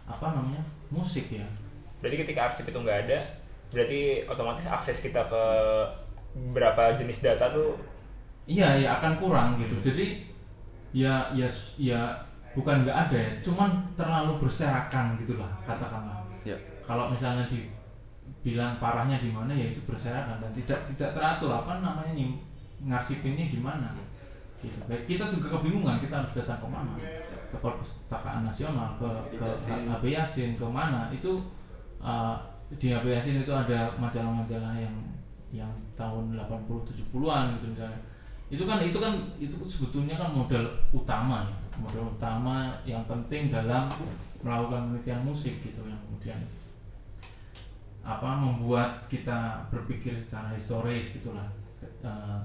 [0.05, 1.45] apa namanya musik ya
[1.99, 3.19] Berarti ketika arsip itu nggak ada,
[3.69, 5.43] berarti otomatis akses kita ke
[6.31, 7.75] beberapa jenis data tuh
[8.45, 9.83] iya ya akan kurang gitu Hmm.
[9.83, 10.05] jadi
[10.91, 11.99] ya ya ya
[12.53, 16.55] bukan nggak ada ya cuman terlalu berserakan gitulah katakanlah Ya.
[16.81, 22.15] kalau misalnya dibilang parahnya di mana ya itu berserakan dan tidak tidak teratur apa namanya
[22.15, 22.31] nih
[22.79, 23.91] ngarsipinnya gimana
[24.59, 24.79] gitu.
[24.87, 26.93] Kita juga kebingungan kita harus datang ke mana?
[27.49, 29.47] Ke perpustakaan nasional ke ke.
[29.67, 31.07] AB Yasin ke mana?
[31.09, 31.39] Itu
[32.03, 32.35] uh,
[32.75, 34.95] di Yasin itu ada majalah-majalah yang
[35.49, 37.99] yang tahun 80 70-an gitu misalnya.
[38.49, 41.55] Itu kan itu kan itu sebetulnya kan modal utama ya.
[41.79, 43.87] Modal utama yang penting dalam
[44.43, 46.39] melakukan penelitian musik gitu yang kemudian
[47.99, 51.45] apa membuat kita berpikir secara historis gitulah.
[51.79, 52.39] Ke- eh,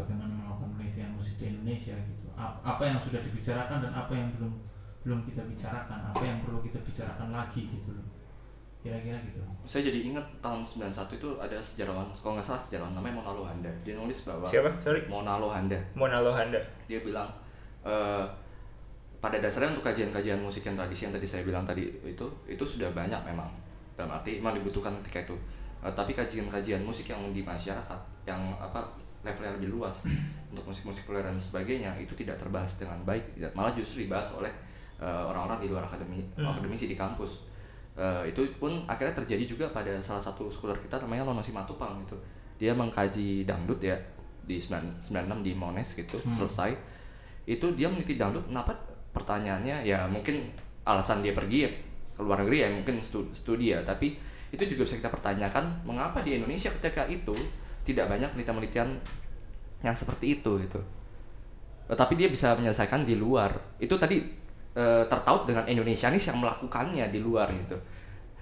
[0.00, 4.28] bagaimana melakukan penelitian musik di Indonesia gitu A- apa yang sudah dibicarakan dan apa yang
[4.36, 4.52] belum
[5.00, 8.04] belum kita bicarakan apa yang perlu kita bicarakan lagi gitu loh
[8.80, 9.36] kira-kira gitu
[9.68, 13.68] Saya jadi ingat tahun 91 itu ada sejarawan, kalau nggak salah sejarawan namanya Mona Lohanda.
[13.84, 14.72] Dia nulis bahwa siapa?
[14.80, 15.04] Sorry.
[15.04, 15.76] Mona Lohanda.
[15.92, 16.56] Mona Lohanda.
[16.88, 17.28] Dia bilang
[17.84, 18.24] eh,
[19.20, 22.88] pada dasarnya untuk kajian-kajian musik yang tradisi yang tadi saya bilang tadi itu itu sudah
[22.96, 23.52] banyak memang
[24.00, 25.36] dalam arti memang dibutuhkan ketika itu
[25.80, 28.84] Eh, tapi kajian-kajian musik yang di masyarakat yang apa
[29.20, 30.06] levelnya lebih luas
[30.50, 34.50] untuk musik-musik populer dan sebagainya itu tidak terbahas dengan baik tidak malah justru dibahas oleh
[34.96, 36.48] eh, orang-orang di luar akademi Hmm.
[36.48, 37.48] akademisi di kampus.
[37.96, 42.16] Eh, itu pun akhirnya terjadi juga pada salah satu scholar kita namanya Lono Simatupang gitu.
[42.56, 43.96] Dia mengkaji dangdut ya
[44.40, 46.32] di 9 96 di Mones gitu Hmm.
[46.32, 46.72] selesai.
[47.44, 48.72] Itu dia meneliti dangdut kenapa?
[49.10, 50.48] Pertanyaannya ya mungkin
[50.82, 51.70] alasan dia pergi ya
[52.10, 53.80] ke luar negeri ya mungkin stu- studi ya.
[53.82, 54.16] Tapi
[54.50, 57.34] itu juga bisa kita pertanyakan mengapa di Indonesia ketika itu
[57.84, 58.88] tidak banyak penelitian-penelitian
[59.80, 60.80] yang seperti itu gitu.
[61.90, 63.50] Tapi dia bisa menyelesaikan di luar.
[63.80, 64.22] Itu tadi
[64.76, 67.74] eh, tertaut dengan Indonesianis yang melakukannya di luar gitu.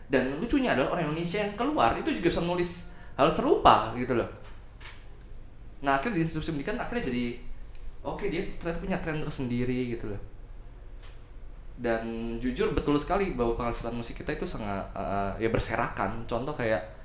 [0.08, 2.70] Dan lucunya adalah orang Indonesia yang keluar itu juga bisa menulis
[3.16, 4.28] hal serupa gitu loh.
[5.84, 7.24] Nah akhirnya di institusi pendidikan akhirnya jadi
[8.02, 10.20] oke dia ternyata punya tren tersendiri gitu loh.
[11.78, 16.26] Dan jujur betul sekali bahwa penghasilan musik kita itu sangat eh, ya berserakan.
[16.26, 16.97] Contoh kayak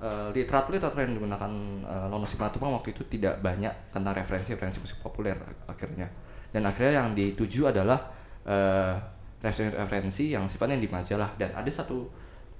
[0.00, 1.52] eh, literatur literatur yang digunakan
[1.84, 6.08] uh, Lono Simatupang waktu itu tidak banyak tentang referensi-referensi musik populer ak- akhirnya.
[6.50, 8.00] Dan akhirnya yang dituju adalah
[8.42, 8.94] eh,
[9.38, 11.30] referensi-referensi yang sifatnya di majalah.
[11.38, 12.08] Dan ada satu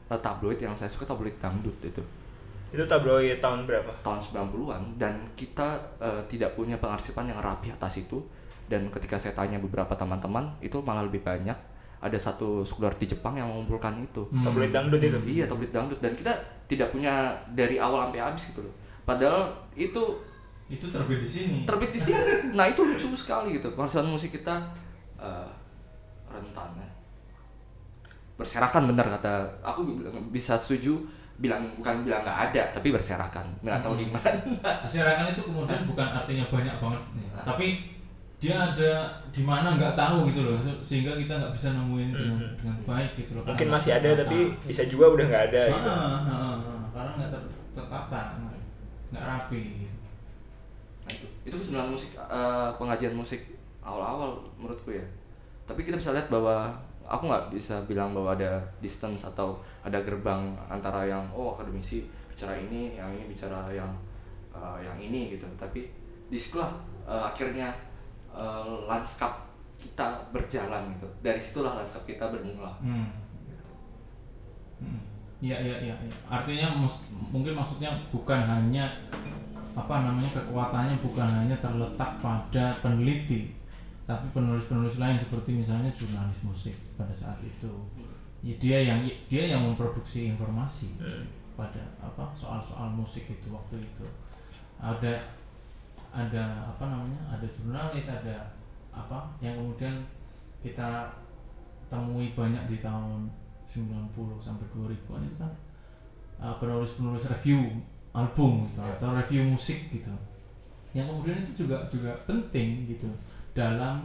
[0.07, 2.03] eh, tabloid yang saya suka tabloid dangdut itu.
[2.71, 3.91] Itu tabloid tahun berapa?
[4.07, 8.23] tahun 90-an dan kita eh, tidak punya pengarsipan yang rapi atas itu.
[8.71, 11.59] Dan ketika saya tanya beberapa teman-teman itu malah lebih banyak
[12.01, 14.41] ada satu scholar di Jepang yang mengumpulkan itu Hmm.
[14.43, 15.19] Tabloid dangdut itu.
[15.27, 16.33] iya tabloid dangdut dan kita
[16.67, 17.13] tidak punya
[17.51, 20.01] dari awal sampai habis gitu loh padahal itu
[20.67, 22.17] itu terbit di sini terbit di sini
[22.57, 24.55] nah itu lucu sekali gitu penghasilan musik kita
[25.17, 25.49] eh,
[26.27, 26.89] rentan ya.
[28.37, 29.85] berserakan benar kata aku
[30.31, 30.97] bisa setuju
[31.37, 34.15] bilang bukan bilang nggak ada tapi berserakan nggak tahu di Hmm.
[34.15, 37.43] mana Masyarakat itu kemudian bukan artinya banyak banget nih, Nah.
[37.43, 37.67] tapi
[38.41, 38.93] dia ada
[39.29, 42.57] di mana nggak tahu gitu loh, se- sehingga kita nggak bisa nemuin dengan, Mhm.
[42.57, 43.45] dengan baik gitu loh.
[43.45, 44.25] Mungkin masih ada tertata.
[44.25, 45.87] tapi bisa juga udah nggak ada gitu.
[45.87, 48.59] Ah, ah, ah, ah, karena nggak ter- tertata, nggak-
[49.21, 49.61] rapi.
[49.79, 49.97] Gitu.
[51.03, 53.41] Nah, itu itu sebenarnya musik eh, pengajian musik
[53.81, 55.03] awal-awal menurutku ya
[55.65, 56.69] tapi kita bisa lihat bahwa
[57.03, 62.55] aku nggak bisa bilang bahwa ada distance atau ada gerbang antara yang oh akademisi bicara
[62.55, 63.91] ini yang ini bicara yang
[64.51, 65.91] eh, yang ini gitu tapi
[66.27, 66.71] di situlah
[67.03, 67.73] eh, akhirnya
[68.33, 73.09] eh, lanskap kita berjalan gitu dari situlah lanskap kita bermula Hmm.
[74.81, 75.01] Hmm.
[75.41, 75.95] Iya iya iya.
[75.97, 76.15] iya.
[76.29, 78.85] Artinya mus- mungkin maksudnya bukan hanya
[79.73, 83.55] apa namanya kekuatannya bukan hanya terletak pada peneliti,
[84.05, 87.73] tapi penulis-penulis lain seperti misalnya jurnalis musik pada saat itu.
[88.45, 91.25] Ya, dia yang dia yang memproduksi informasi Hmm.
[91.57, 94.05] pada apa soal-soal musik itu waktu itu.
[94.77, 95.25] Ada
[96.11, 97.21] ada apa namanya?
[97.39, 98.37] Ada jurnalis, ada
[98.91, 100.03] apa yang kemudian
[100.61, 101.07] kita
[101.87, 103.31] temui banyak di tahun
[103.67, 104.11] 90
[104.43, 105.53] sampai 2000-an itu kan
[106.43, 107.79] uh, penulis-penulis review
[108.11, 108.95] album gitu, Ya.
[108.99, 110.11] atau review musik gitu.
[110.91, 113.07] Yang kemudian itu juga juga penting gitu
[113.55, 114.03] dalam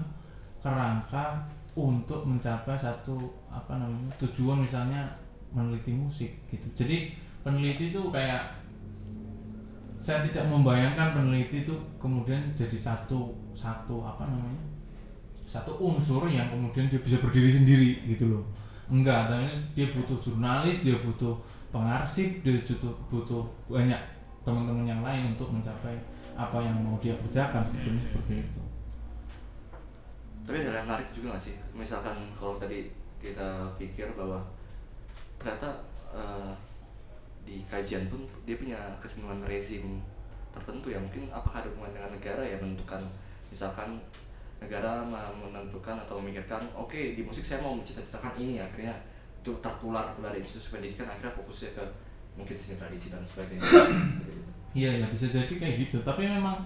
[0.62, 3.18] kerangka untuk mencapai satu
[3.50, 5.10] apa namanya tujuan misalnya
[5.50, 6.66] meneliti musik gitu.
[6.78, 8.65] Jadi peneliti itu kayak
[9.96, 14.64] saya tidak membayangkan peneliti itu kemudian jadi satu satu apa namanya?
[15.48, 18.44] Satu unsur yang kemudian dia bisa berdiri sendiri gitu loh.
[18.92, 21.34] Enggak tapi dia butuh jurnalis dia butuh
[21.74, 23.98] pengarsip dia butuh butuh banyak
[24.46, 25.98] teman-teman yang lain untuk mencapai
[26.36, 28.62] apa yang mau dia kerjakan sebetulnya seperti itu.
[30.46, 31.56] Tapi ada yang menarik juga gak sih?
[31.74, 34.38] Misalkan kalau tadi kita pikir bahwa
[35.42, 35.82] ternyata
[36.14, 36.54] eh,
[37.46, 40.02] di kajian pun dia punya kecenderungan rezim
[40.50, 41.00] tertentu ya.
[41.00, 43.06] Mungkin apakah ada hubungan dengan negara ya menentukan?
[43.54, 44.02] Misalkan
[44.58, 48.60] negara menentukan atau memikirkan oke di musik saya mau menciptakan ini.
[48.60, 48.98] Akhirnya
[49.46, 51.84] itu tertular dari institusi pendidikan akhirnya fokusnya ke
[52.36, 53.64] mungkin seni tradisi dan sebagainya.
[54.76, 56.04] Iya ya bisa jadi kayak gitu.
[56.04, 56.60] Tapi memang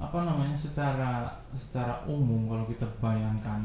[0.00, 3.60] apa namanya secara secara umum kalau kita bayangkan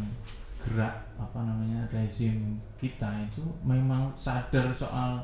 [0.60, 5.22] gerak apa namanya rezim kita itu memang sadar soal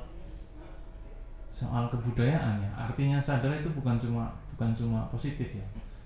[1.51, 2.71] soal kebudayaan ya.
[2.73, 5.65] Artinya sadar itu bukan cuma bukan cuma positif ya,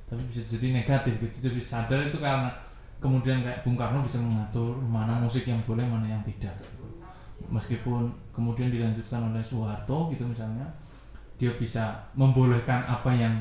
[0.10, 1.48] tapi bisa jadi negatif gitu.
[1.48, 2.50] Jadi sadar itu karena
[2.98, 6.58] kemudian kayak Bung Karno bisa mengatur mana musik yang boleh mana yang tidak.
[7.46, 10.66] Meskipun kemudian dilanjutkan oleh Soeharto gitu misalnya,
[11.38, 13.38] dia bisa membolehkan apa yang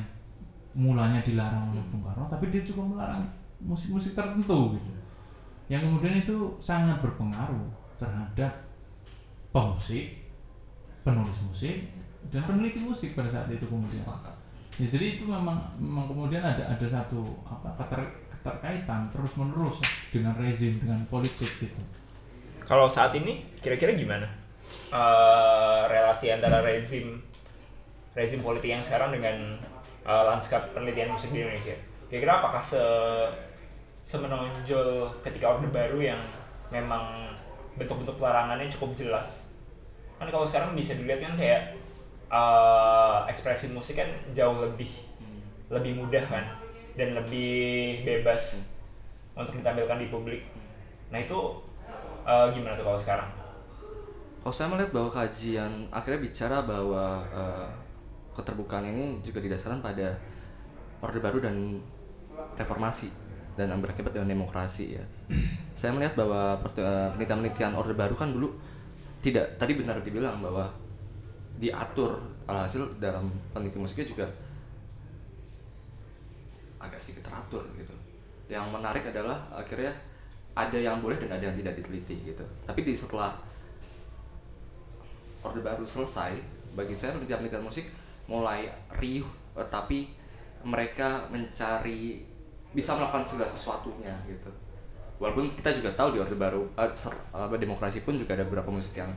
[0.75, 3.25] mulanya dilarang oleh Bung Karno, tapi dia juga melarang
[3.63, 4.91] musik-musik tertentu gitu.
[5.65, 7.65] Yang kemudian itu sangat berpengaruh
[7.97, 8.51] terhadap
[9.49, 10.24] pemusik,
[11.05, 11.85] penulis musik,
[12.33, 14.01] dan peneliti musik pada saat itu kemudian.
[14.01, 14.35] Sepakat.
[14.75, 19.79] Ya, jadi itu memang memang kemudian ada ada satu apa keter, keterkaitan terus menerus
[20.11, 21.79] dengan rezim dengan politik gitu.
[22.65, 24.27] Kalau saat ini kira-kira gimana?
[24.91, 27.21] Eh, relasi antara rezim
[28.11, 29.55] rezim politik yang sekarang dengan
[30.03, 31.77] eh, lanskap penelitian musik di Indonesia.
[32.11, 32.83] Kira-kira apakah se
[34.05, 36.19] semenonjol ketika Orde Baru yang
[36.69, 37.31] memang
[37.79, 39.44] bentuk-bentuk pelarangannya cukup jelas?
[40.25, 41.77] Kan kalau sekarang bisa dilihat kan kayak
[42.25, 45.39] eh, ekspresi musik kan jauh lebih Hmm.
[45.69, 46.43] lebih mudah kan
[46.97, 48.73] dan lebih bebas
[49.31, 50.41] untuk ditampilkan di publik.
[51.13, 51.39] Nah itu
[52.25, 53.29] eh, gimana tuh kalau sekarang?
[54.41, 57.69] Kalau saya melihat bahwa kajian akhirnya bicara bahwa eh,
[58.33, 60.17] keterbukaan ini juga didasarkan pada
[60.99, 61.77] Orde Baru dan
[62.57, 63.13] reformasi
[63.55, 65.05] dan berakibat dengan demokrasi ya.
[65.79, 68.51] saya melihat bahwa penelitian-penelitian Orde Baru kan dulu
[69.25, 70.69] tidak tadi benar dibilang bahwa
[71.57, 74.25] diatur alhasil dalam peneliti musiknya juga
[76.77, 77.95] agak sedikit teratur gitu.
[78.45, 79.89] Yang menarik adalah akhirnya
[80.53, 82.45] ada yang boleh dan ada yang tidak diteliti gitu.
[82.69, 83.33] Tapi di setelah
[85.41, 86.37] Orde Baru selesai,
[86.77, 87.89] bagi saya penelitian-penelitian musik
[88.29, 88.69] mulai
[89.01, 89.25] riuh,
[89.57, 90.13] eh, tapi
[90.61, 92.21] mereka mencari
[92.77, 94.49] bisa melakukan segala sesuatunya gitu.
[95.21, 97.15] Walaupun kita juga tahu di Orde Baru, eh, ser-
[97.59, 99.11] demokrasi pun juga ada beberapa musik yang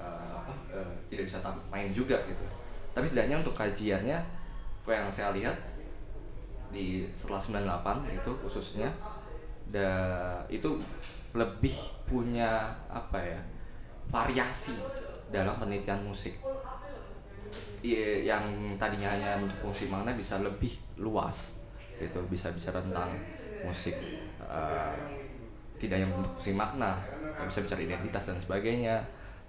[0.00, 1.38] eh, apa, eh, tidak bisa
[1.72, 2.44] main juga gitu.
[2.96, 4.18] Tapi setidaknya untuk kajiannya,
[4.84, 5.56] apa yang saya lihat
[6.70, 8.88] di setelah 98 itu khususnya,
[9.70, 9.88] da,
[10.50, 10.78] itu
[11.34, 11.74] lebih
[12.06, 13.40] punya apa ya
[14.10, 14.82] variasi
[15.30, 16.36] dalam penelitian musik
[17.80, 18.44] Iya, yang
[18.76, 21.56] tadinya hanya untuk fungsi makna bisa lebih luas
[21.96, 23.16] gitu bisa bicara tentang
[23.64, 23.96] musik
[24.36, 24.96] eh,
[25.80, 27.00] tidak yang fungsi makna
[27.40, 29.00] ya bisa bicara identitas dan sebagainya.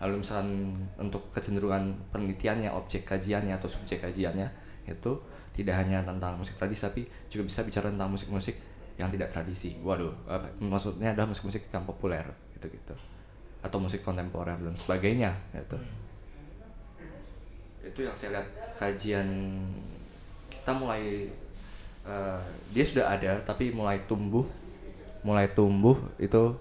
[0.01, 4.47] Lalu misalkan untuk kecenderungan penelitiannya objek kajiannya atau subjek kajiannya
[4.87, 5.11] itu
[5.51, 8.55] tidak hanya tentang musik tradisi tapi juga bisa bicara tentang musik-musik
[8.97, 9.77] yang tidak tradisi.
[9.83, 12.95] Waduh apa, maksudnya adalah musik-musik yang populer gitu gitu
[13.61, 15.77] atau musik kontemporer dan sebagainya gitu.
[17.85, 18.47] Itu yang saya lihat
[18.81, 19.29] kajian
[20.49, 21.29] kita mulai
[22.05, 22.39] eh,
[22.73, 24.45] dia sudah ada tapi mulai tumbuh
[25.21, 26.53] mulai tumbuh itu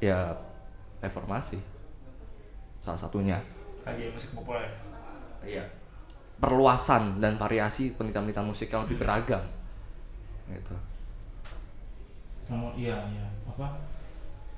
[0.00, 0.32] ya
[1.00, 1.60] reformasi.
[2.80, 3.38] Salah satunya.
[3.84, 4.70] Kajian musik populer.
[5.46, 5.62] iya.
[6.36, 9.42] Perluasan dan variasi penelitian-penelitian musik yang lebih beragam.
[10.50, 10.76] Gitu.
[12.46, 13.26] Kalau iya iya.
[13.48, 13.80] Apa?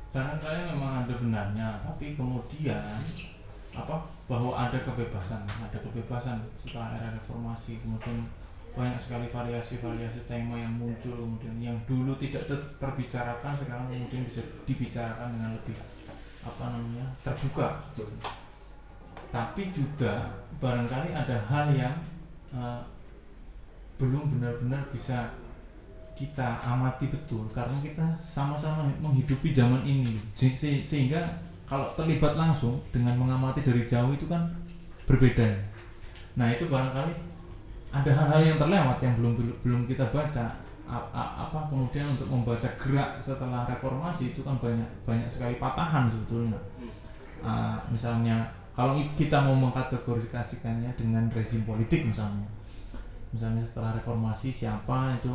[0.08, 2.82] Barangkali memang ada benarnya tapi kemudian
[3.76, 3.96] apa?
[4.28, 8.28] Bahwa ada kebebasan ada kebebasan setelah era reformasi kemudian
[8.76, 14.40] banyak sekali variasi-variasi tema yang muncul kemudian yang dulu tidak ter- terbicarakan sekarang kemudian bisa
[14.68, 15.76] dibicarakan dengan lebih
[16.46, 17.68] apa namanya terbuka.
[19.28, 21.94] Tapi juga barangkali ada hal yang
[22.54, 22.80] eh,
[23.98, 25.34] belum benar-benar bisa
[26.14, 30.18] kita amati betul karena kita sama-sama menghidupi zaman ini.
[30.34, 31.20] Se- sehingga
[31.68, 34.48] kalau terlibat langsung dengan mengamati dari jauh itu kan
[35.04, 35.44] berbeda.
[36.40, 37.27] Nah itu barangkali
[37.88, 39.32] ada hal-hal yang terlewat yang belum
[39.64, 40.46] belum kita baca.
[40.88, 46.56] Apa kemudian untuk membaca gerak setelah reformasi itu kan banyak banyak sekali patahan sebetulnya.
[47.44, 52.46] Ah, misalnya kalau kita mau mengkategorisasikannya dengan rezim politik misalnya.
[53.28, 55.28] Misalnya setelah reformasi siapa itu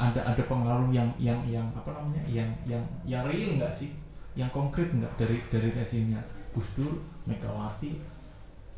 [0.00, 3.92] ada ada pengaruh yang yang yang apa namanya yang yang yang real nggak sih?
[4.32, 6.24] Yang konkret nggak dari dari rezimnya?
[6.56, 8.13] Gus Dur Megawati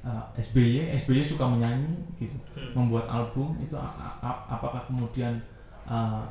[0.03, 2.73] uh, SBY SBY suka menyanyi gitu Hmm.
[2.73, 3.77] membuat album itu
[4.49, 5.37] apakah kemudian
[5.85, 6.25] uh,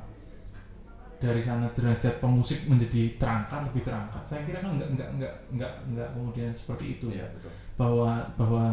[1.15, 5.71] dari sana derajat pemusik menjadi terangkat lebih terangkat saya kira kan nggak nggak nggak nggak
[5.93, 7.49] nggak kemudian seperti itu Iya, betul.
[7.77, 8.65] bahwa bahwa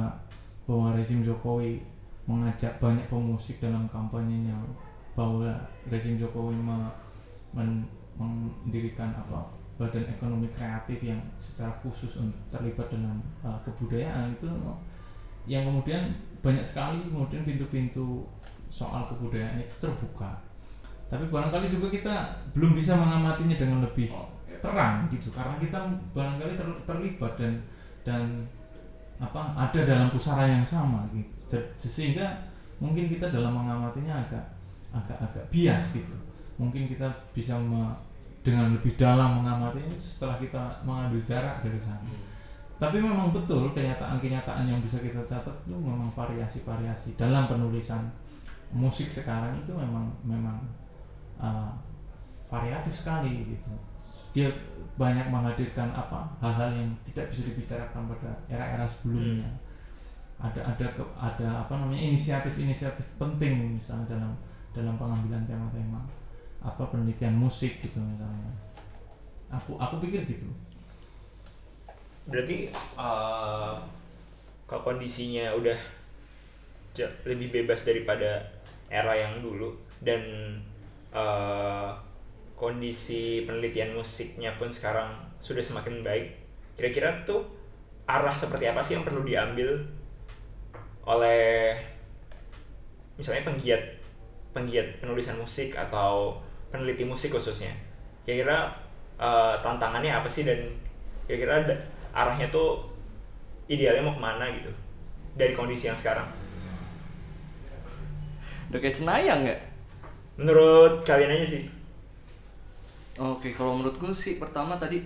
[0.65, 1.85] bahwa rezim Jokowi
[2.25, 4.57] mengajak banyak pemusik dalam kampanyenya
[5.13, 5.55] bahwa
[5.87, 6.95] rezim Jokowi me-
[7.53, 7.87] men-
[8.17, 9.45] mendirikan apa
[9.81, 14.47] badan ekonomi kreatif yang secara khusus untuk terlibat dalam uh, kebudayaan itu
[15.49, 18.27] yang kemudian banyak sekali kemudian pintu-pintu
[18.71, 20.39] soal kebudayaan itu terbuka.
[21.11, 22.15] Tapi barangkali juga kita
[22.57, 24.57] belum bisa mengamatinya dengan lebih Oh, iya.
[24.63, 25.77] terang gitu karena kita
[26.17, 27.53] barangkali ter- terlibat dan
[28.07, 28.23] dan
[29.21, 31.59] apa ada dalam pusaran yang sama gitu.
[31.77, 32.49] Sehingga
[32.81, 34.45] mungkin kita dalam mengamatinya agak
[34.95, 36.17] agak agak bias gitu.
[36.57, 37.97] Mungkin kita bisa me-
[38.43, 42.03] dengan lebih dalam mengamatinya setelah kita mengambil jarak dari sana.
[42.03, 42.31] Hmm.
[42.83, 47.15] tapi memang betul kenyataan-kenyataan yang bisa kita catat itu memang variasi-variasi.
[47.15, 48.11] Dalam penulisan
[48.75, 50.59] musik sekarang itu memang memang
[51.39, 51.71] uh,
[52.51, 53.71] variatif sekali gitu.
[54.35, 54.51] Dia
[54.99, 59.47] banyak menghadirkan apa hal-hal yang tidak bisa dibicarakan pada era-era sebelumnya.
[60.43, 64.35] Ada ada ke- ada apa namanya inisiatif-inisiatif penting misalnya dalam
[64.75, 66.03] dalam pengambilan tema-tema
[66.63, 68.55] apa penelitian musik gitu misalnya
[69.51, 70.47] aku aku pikir gitu
[72.27, 73.75] Berarti eh,
[74.71, 75.79] kalau kondisinya udah
[77.27, 78.47] lebih bebas daripada
[78.93, 80.23] era yang dulu dan
[81.11, 81.91] eh,
[82.55, 86.39] kondisi penelitian musiknya pun sekarang sudah semakin baik.
[86.79, 87.43] Kira-kira tuh
[88.07, 89.83] arah seperti apa sih yang perlu diambil
[91.03, 91.75] oleh
[93.19, 93.83] misalnya penggiat
[94.55, 96.39] penggiat penulisan musik atau
[96.73, 97.71] peneliti musik khususnya.
[98.25, 98.73] Kira-kira
[99.21, 100.59] eh, tantangannya apa sih dan
[101.29, 101.63] kira-kira
[102.13, 102.93] arahnya tuh
[103.71, 104.69] idealnya mau ke mana gitu
[105.39, 106.29] dari kondisi yang sekarang
[108.69, 109.57] Udah kayak cenayang ya?
[110.37, 111.65] menurut kalian aja sih
[113.21, 115.05] Oke, kalau menurutku sih pertama tadi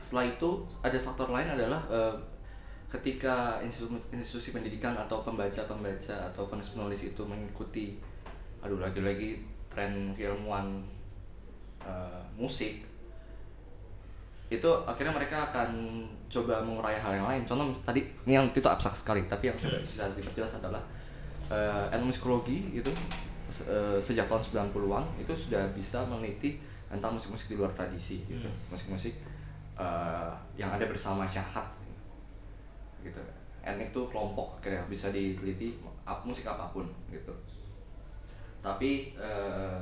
[0.00, 2.14] setelah itu ada faktor lain adalah eh,
[2.88, 8.00] ketika institusi, institusi pendidikan atau pembaca-pembaca atau penulis-penulis itu mengikuti
[8.64, 9.44] aduh lagi-lagi
[9.78, 10.82] tren keilmuan
[11.78, 12.82] eh, musik
[14.50, 15.70] itu akhirnya mereka akan
[16.26, 17.44] coba mengurai hal yang lain.
[17.44, 20.80] Contoh tadi ini yang itu abstrak sekali, tapi yang sudah bisa diperjelas adalah
[21.46, 22.90] eh, etnomusikologi itu
[23.52, 26.58] se- eh, sejak tahun 90-an itu sudah bisa meneliti
[26.88, 28.48] tentang musik-musik di luar tradisi gitu.
[28.72, 29.14] Musik-musik
[29.78, 31.66] eh, yang ada bersama masyarakat
[33.04, 33.20] gitu.
[33.60, 35.76] Etnik itu kelompok akhirnya bisa diteliti
[36.24, 37.32] musik apa pun gitu.
[38.68, 39.76] Tapi eh,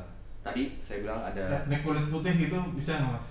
[0.46, 3.26] tadi saya bilang ada etnik kulit putih gitu bisa nggak mas?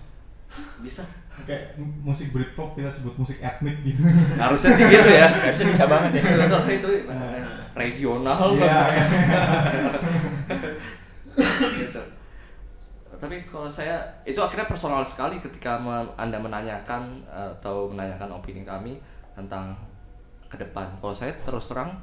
[0.84, 1.04] Bisa.
[1.48, 4.04] Kayak musik Britpop kita sebut musik etnik gitu.
[4.36, 5.32] Harusnya sih gitu ya.
[5.32, 6.22] Harusnya bisa banget ya.
[6.44, 8.40] Itu harusnya itu eh, regional.
[8.60, 9.06] Iya, iya.
[11.80, 12.02] gitu.
[13.16, 13.96] Tapi kalau saya
[14.28, 15.80] itu akhirnya personal sekali ketika
[16.20, 19.00] anda menanyakan atau menanyakan opini kami
[19.32, 19.72] tentang
[20.52, 20.92] ke depan.
[21.00, 21.96] Kalau saya terus terang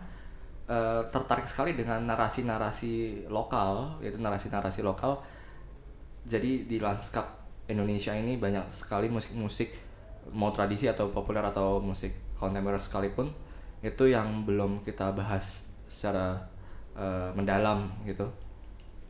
[0.73, 5.21] eh, tertarik sekali dengan narasi-narasi lokal, yaitu narasi-narasi lokal.
[6.25, 7.29] Jadi di lanskap
[7.69, 9.69] Indonesia ini banyak sekali musik-musik
[10.33, 13.27] mau tradisi atau populer atau musik kontemporer sekalipun
[13.83, 16.39] itu yang belum kita bahas secara
[16.95, 18.25] eh, mendalam gitu.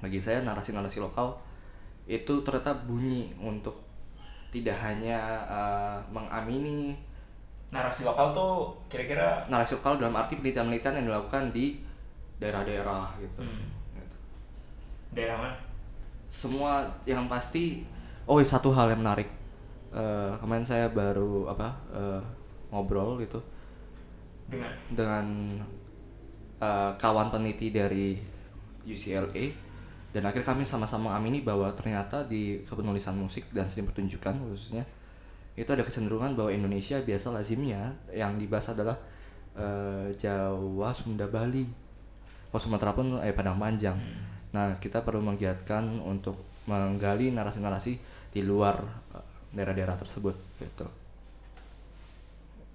[0.03, 1.37] Bagi saya narasi-narasi lokal
[2.11, 3.79] itu ternyata bunyi untuk
[4.51, 6.97] tidak hanya eh, mengamini
[7.73, 11.81] narasi lokal tuh kira-kira narasi lokal dalam arti penelitian-penelitian yang dilakukan di
[12.37, 13.41] daerah-daerah gitu.
[13.41, 13.65] Hmm.
[13.97, 14.17] Gitu.
[15.17, 15.57] daerah mana
[16.29, 17.85] Semua yang pasti
[18.29, 19.29] oh satu hal yang menarik.
[19.93, 22.21] Eh, kemarin saya baru apa eh,
[22.73, 23.41] ngobrol gitu
[24.49, 25.27] dengan dengan
[26.57, 28.17] eh, kawan peneliti dari
[28.89, 29.53] UCLA
[30.13, 34.85] dan akhirnya kami sama-sama amini bahwa ternyata di kepenulisan musik dan seni pertunjukan khususnya
[35.53, 38.97] itu ada kecenderungan bahwa Indonesia biasa lazimnya yang dibahas adalah
[39.53, 41.69] eh, Jawa, Sunda, Bali.
[42.49, 43.97] Kalau Sumatera pun eh Padang Panjang.
[44.53, 47.93] Nah, kita perlu menggiatkan untuk menggali narasi-narasi
[48.33, 48.81] di luar
[49.13, 50.87] eh, daerah-daerah tersebut gitu.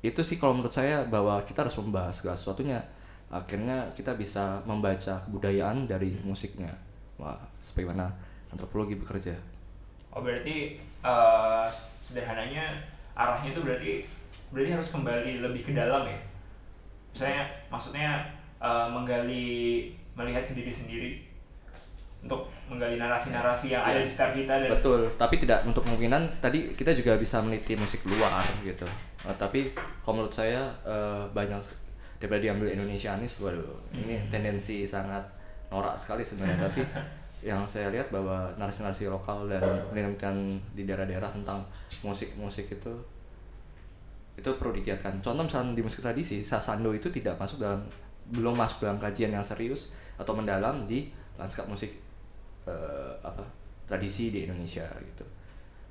[0.05, 2.79] Itu sih kalau menurut saya bahwa kita harus membahas segala sesuatunya.
[3.27, 6.71] Akhirnya kita bisa membaca kebudayaan dari musiknya.
[7.17, 8.07] Wah sebagaimana
[8.53, 9.35] antropologi bekerja.
[10.13, 11.67] Oh berarti eh,
[12.03, 12.83] sederhananya
[13.15, 13.91] arahnya itu berarti
[14.51, 16.19] berarti harus kembali lebih ke dalam ya.
[17.15, 18.09] Misalnya maksudnya
[18.59, 19.47] eh, menggali
[20.17, 21.11] melihat ke diri sendiri.
[22.17, 25.07] Untuk menggali narasi-narasi yang ada di sekitar kita dan betul.
[25.15, 28.83] Tapi tidak untuk kemungkinan tadi kita juga bisa meneliti musik luar gitu.
[29.23, 29.71] Eh, tapi
[30.03, 31.61] kalau menurut saya eh, banyak
[32.17, 35.21] daripada diambil Indonesianis waduh ini tendensi sangat
[35.69, 36.67] norak sekali sebenarnya.
[36.67, 36.81] Tapi
[37.45, 39.61] yang saya lihat bahwa narasi-narasi lokal dan
[39.93, 41.61] penelitian di daerah-daerah tentang
[42.01, 42.93] musik-musik itu
[44.37, 45.17] itu perlu digiatkan.
[45.21, 47.81] Contoh misalnya di musik tradisi, sasando itu tidak masuk dalam
[48.29, 51.93] belum masuk dalam kajian yang serius atau mendalam di lanskap musik
[52.69, 53.41] eh, apa
[53.89, 55.25] tradisi di Indonesia gitu.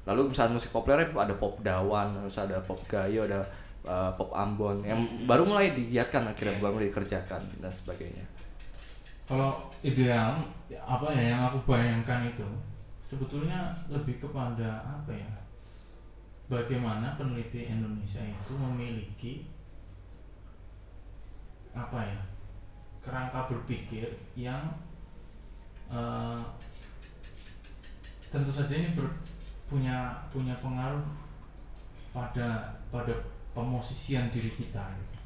[0.06, 3.42] Lalu misalnya musik populer ada pop dawan, terus ada pop gayo, ada
[3.82, 8.35] eh, pop ambon yang baru mulai digiatkan akhirnya baru mulai dikerjakan dan sebagainya.
[9.26, 10.38] Kalau ideal
[10.72, 12.46] apa ya yang aku bayangkan itu
[13.02, 15.30] sebetulnya lebih kepada apa ya
[16.46, 19.50] bagaimana peneliti Indonesia itu memiliki
[21.74, 22.22] apa ya
[23.02, 24.06] kerangka berpikir
[24.38, 24.62] yang
[25.90, 26.42] eh,
[28.30, 29.22] tentu saja ini ber-
[29.66, 31.02] punya punya pengaruh
[32.14, 33.14] pada pada
[33.54, 35.18] pemosisian diri kita gitu.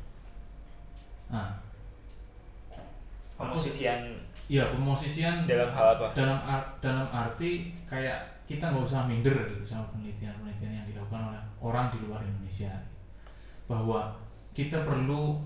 [1.30, 1.60] Nah,
[3.40, 4.00] Pemosisian
[4.50, 6.10] Iya, pemosisian dalam hal apa?
[6.12, 8.18] dalam ar- dalam arti kayak
[8.50, 12.74] kita nggak usah minder gitu sama penelitian-penelitian yang dilakukan oleh orang di luar Indonesia
[13.70, 14.10] bahwa
[14.50, 15.38] kita perlu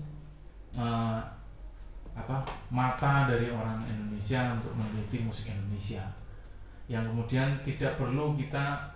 [0.73, 1.19] eh,
[2.17, 2.41] apa
[2.73, 6.01] mata dari orang Indonesia untuk meneliti musik Indonesia
[6.89, 8.89] yang kemudian tidak perlu kita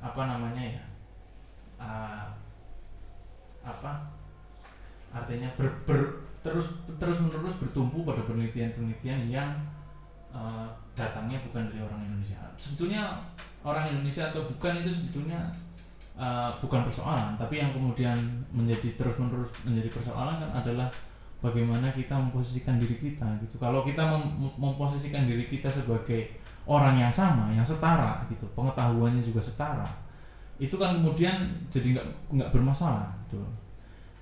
[0.00, 0.84] apa namanya ya
[1.76, 2.26] eh,
[3.60, 4.08] apa
[5.12, 9.50] artinya ber, ber- terus terus menerus bertumpu pada penelitian-penelitian yang
[10.32, 10.66] eh,
[10.96, 12.40] datangnya bukan dari orang Indonesia.
[12.56, 13.20] Sebetulnya
[13.60, 15.52] orang Indonesia atau bukan itu sebetulnya
[16.16, 18.16] eh, bukan persoalan, tapi yang kemudian
[18.52, 20.88] menjadi terus menerus menjadi persoalan kan adalah
[21.40, 23.56] bagaimana kita memposisikan diri kita gitu.
[23.56, 26.36] Kalau kita mem- memposisikan diri kita sebagai
[26.68, 29.88] orang yang sama, yang setara gitu, pengetahuannya juga setara,
[30.60, 33.40] itu kan kemudian jadi nggak nggak bermasalah gitu.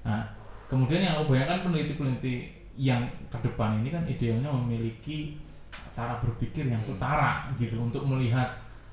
[0.07, 0.23] Nah,
[0.69, 2.35] kemudian yang aku bayangkan peneliti-peneliti
[2.79, 5.35] yang ke depan ini kan idealnya memiliki
[5.91, 8.47] cara berpikir yang setara gitu untuk melihat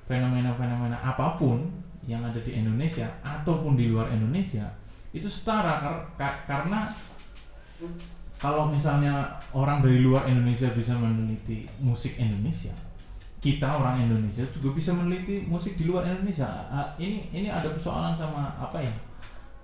[0.09, 1.69] fenomena-fenomena apa pun
[2.05, 4.65] yang ada di Indonesia ataupun di luar Indonesia
[5.13, 6.89] itu setara kar- ka- karena
[8.41, 12.73] kalau misalnya orang dari luar Indonesia bisa meneliti musik Indonesia
[13.45, 16.49] kita orang Indonesia juga bisa meneliti musik di luar Indonesia.
[16.65, 18.89] Ah, ini ini ada persoalan sama apa ya?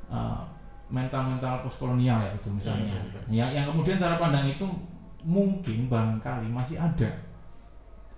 [0.05, 0.45] Ah,
[0.91, 2.93] mental-mental postkolonial ya itu misalnya.
[2.99, 3.31] Hmm.
[3.31, 4.67] yang yang kemudian cara pandang itu
[5.23, 7.07] mungkin barangkali masih ada.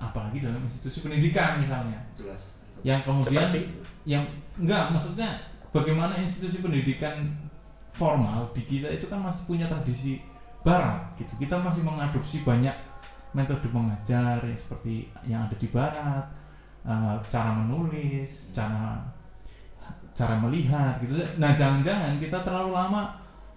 [0.02, 2.02] Apalagi dalam institusi pendidikan misalnya.
[2.18, 2.60] Jelas.
[2.84, 3.64] yang kemudian Seperti?
[4.04, 4.28] yang
[4.60, 5.40] enggak maksudnya
[5.72, 7.16] bagaimana institusi pendidikan
[7.96, 10.20] formal di kita itu kan masih punya tradisi
[10.68, 11.32] barat gitu.
[11.40, 12.76] Kita masih mengadopsi banyak
[13.32, 16.26] metode mengajar ya, seperti yang ada di barat
[16.84, 19.00] eh, cara menulis cara
[20.14, 21.18] cara melihat gitu.
[21.42, 23.10] Nah jangan-jangan kita terlalu lama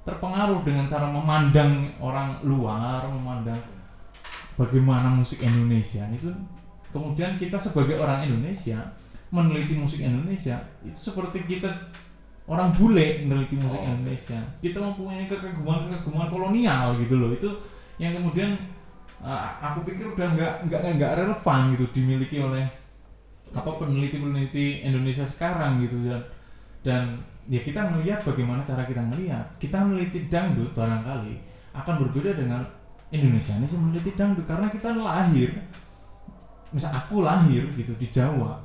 [0.08, 3.58] terpengaruh dengan cara memandang orang luar memandang
[4.56, 6.08] bagaimana musik Indonesia.
[6.10, 6.32] Itu
[6.90, 8.80] kemudian kita sebagai orang Indonesia
[9.28, 11.68] meneliti musik Indonesia itu seperti kita
[12.46, 13.90] orang bule meneliti musik Oh.
[13.90, 14.38] Indonesia.
[14.62, 17.30] Kita mempunyai kekaguman kekaguman kolonial gitu loh.
[17.34, 17.50] Itu
[18.00, 18.56] yang kemudian
[19.20, 22.64] uh, aku pikir udah nggak nggak nggak relevan gitu dimiliki oleh
[23.54, 26.00] apa peneliti-peneliti Indonesia sekarang gitu.
[26.06, 26.22] Dan
[26.86, 27.18] dan
[27.50, 31.34] ya kita melihat bagaimana cara kita melihat kita meneliti dangdut barangkali
[31.74, 32.62] akan berbeda dengan
[33.10, 34.46] Indonesia ini meneliti dangdut.
[34.46, 35.50] Karena kita lahir
[36.70, 38.58] misal aku lahir gitu di Jawa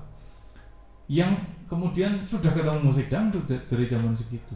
[1.10, 1.34] yang
[1.66, 4.54] kemudian sudah ketemu musik dangdut da- dari zaman segitu.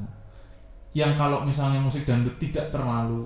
[0.93, 3.26] Yang kalau misalnya musik dangdut tidak terlalu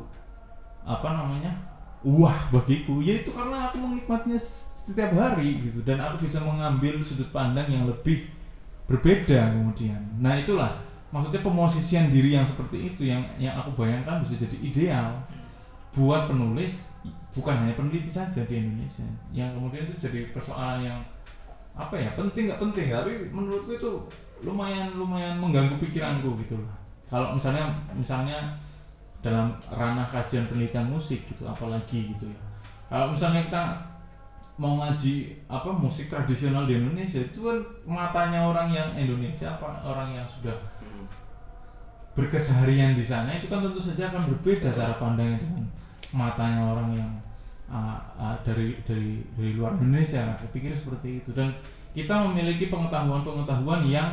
[0.88, 1.52] apa namanya
[2.00, 5.84] wah bagiku ya itu karena aku menikmatinya setiap hari gitu.
[5.84, 8.39] Dan aku bisa mengambil sudut pandang yang lebih
[8.90, 10.02] berbeda kemudian.
[10.18, 10.74] Nah itulah.
[11.10, 15.10] Maksudnya pemosisian diri yang seperti itu yang yang aku bayangkan bisa jadi ideal
[15.90, 16.86] buat penulis
[17.34, 19.06] bukan hanya peneliti saja di Indonesia.
[19.34, 21.00] Yang kemudian itu jadi persoalan yang
[21.74, 22.94] apa ya penting nggak penting.
[22.94, 23.92] Tapi menurutku itu
[24.46, 26.74] lumayan lumayan mengganggu pikiranku gitu loh.
[27.10, 27.66] Kalau misalnya
[27.98, 28.54] misalnya
[29.26, 32.40] dalam ranah kajian penelitian musik gitu apalagi gitu ya.
[32.86, 33.64] Kalau misalnya kita
[34.60, 37.58] mau ngaji apa musik tradisional di Indonesia itu kan
[37.88, 41.08] matanya orang yang Indonesia apa orang yang sudah Hmm.
[42.12, 45.64] berkeseharian di sana itu kan tentu saja akan berbeda cara pandangnya dengan
[46.12, 47.12] matanya orang yang
[47.72, 50.36] uh, uh, dari dari dari luar Indonesia.
[50.36, 51.30] Aku pikir seperti itu.
[51.32, 51.54] Dan
[51.94, 54.10] kita memiliki pengetahuan-pengetahuan yang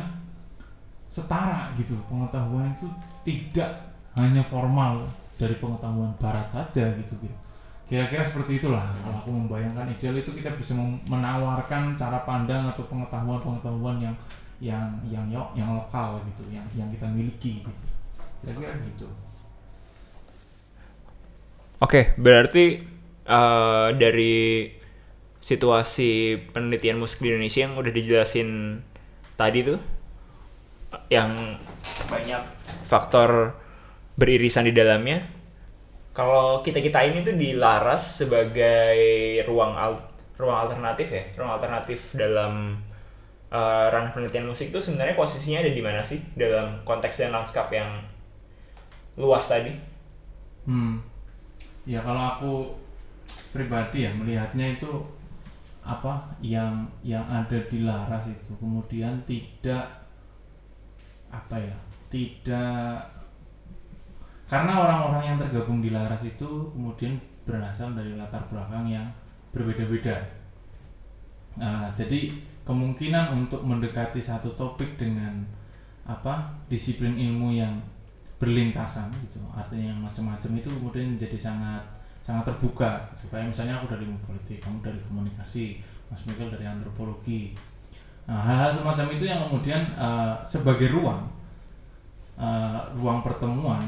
[1.09, 1.97] setara gitu.
[2.07, 2.87] Pengetahuan itu
[3.25, 5.03] tidak hanya formal
[5.35, 7.46] dari pengetahuan barat saja gitu gitu
[7.87, 8.99] kira-kira seperti itulah Hmm.
[9.03, 10.75] kalau aku membayangkan ideal itu kita bisa
[11.07, 14.15] menawarkan cara pandang atau pengetahuan-pengetahuan yang
[14.59, 17.71] yang yang yo- yang lokal gitu yang yang kita miliki gitu
[18.43, 19.07] kira-kira gitu
[21.77, 22.81] Oke, berarti
[23.27, 24.65] eh, dari
[25.37, 26.11] situasi
[26.51, 28.81] penelitian musik di Indonesia yang udah dijelasin
[29.37, 29.79] tadi tuh
[31.11, 31.59] yang
[32.07, 32.41] banyak
[32.87, 33.53] faktor
[34.17, 35.27] beririsan di dalamnya
[36.17, 38.97] kalau kita kita ini tuh dilaras sebagai
[39.45, 40.01] ruang al
[40.33, 41.21] ruang alternatif ya.
[41.37, 42.73] Ruang alternatif dalam
[43.53, 46.17] uh, ranah penelitian musik itu sebenarnya posisinya ada di mana sih?
[46.33, 48.01] Dalam konteks dan lanskap yang
[49.13, 49.77] luas tadi.
[50.65, 51.05] Hmm.
[51.85, 52.53] Ya kalau aku
[53.53, 54.89] pribadi ya melihatnya itu
[55.85, 56.33] apa?
[56.41, 58.57] Yang yang ada di Laras itu.
[58.57, 59.85] Kemudian tidak
[61.29, 61.77] apa ya?
[62.09, 63.16] Tidak
[64.47, 69.07] karena orang-orang yang tergabung di Laras itu kemudian berasal dari latar belakang yang
[69.51, 70.15] berbeda-beda.
[71.59, 72.31] Nah, jadi
[72.67, 75.43] kemungkinan untuk mendekati satu topik dengan
[76.07, 77.75] apa disiplin ilmu yang
[78.39, 81.83] berlintasan gitu artinya yang macam-macam itu kemudian menjadi sangat
[82.23, 83.27] sangat terbuka gitu.
[83.33, 87.51] kayak misalnya aku dari ilmu politik kamu dari komunikasi Mas Michael dari antropologi
[88.27, 91.27] nah hal-hal semacam itu yang kemudian uh, sebagai ruang
[92.35, 93.79] uh, ruang pertemuan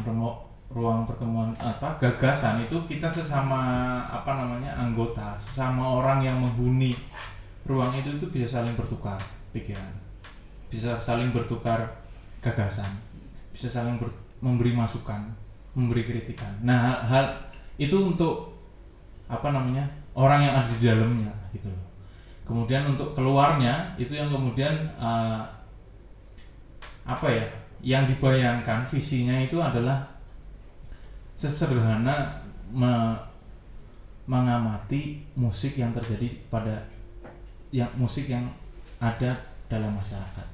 [0.70, 6.94] ruang pertemuan apa gagasan itu kita sesama apa namanya anggota sesama orang yang menghuni
[7.66, 9.18] ruang itu itu bisa saling bertukar
[9.50, 9.94] pikiran
[10.70, 11.90] bisa saling bertukar
[12.46, 13.10] gagasan
[13.60, 14.08] bisa saling ber,
[14.40, 15.20] memberi masukan,
[15.76, 16.56] memberi kritikan.
[16.64, 17.36] Nah, hal
[17.76, 18.56] itu untuk
[19.28, 19.84] apa namanya
[20.16, 21.86] orang yang ada di dalamnya gitu loh.
[22.48, 25.44] Kemudian untuk keluarnya itu yang kemudian uh,
[27.04, 27.46] apa ya?
[27.80, 30.04] Yang dibayangkan visinya itu adalah
[31.40, 33.16] sesederhana me,
[34.28, 36.76] mengamati musik yang terjadi pada
[37.72, 38.44] yang musik yang
[39.00, 39.32] ada
[39.72, 40.48] dalam masyarakat.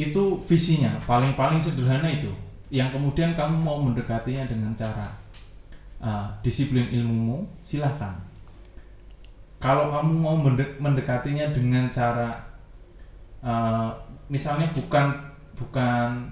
[0.00, 2.32] Itu visinya paling-paling sederhana itu
[2.72, 5.12] yang kemudian kamu mau mendekatinya dengan cara
[6.00, 8.14] uh, disiplin ilmumu silahkan
[9.58, 10.36] kalau kamu mau
[10.78, 12.30] mendekatinya dengan cara
[13.42, 13.90] uh,
[14.30, 15.10] misalnya bukan
[15.58, 16.30] bukan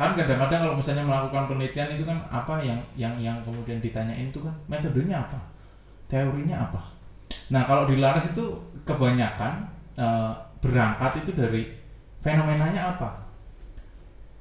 [0.00, 4.40] kan kadang-kadang kalau misalnya melakukan penelitian itu kan apa yang yang yang kemudian ditanyain itu
[4.40, 5.36] kan metodenya apa?
[6.08, 6.80] Teorinya apa?
[7.52, 8.56] Nah kalau di Laras itu
[8.88, 9.60] kebanyakan
[10.00, 10.32] uh,
[10.64, 11.68] berangkat itu dari
[12.24, 13.28] fenomenanya apa?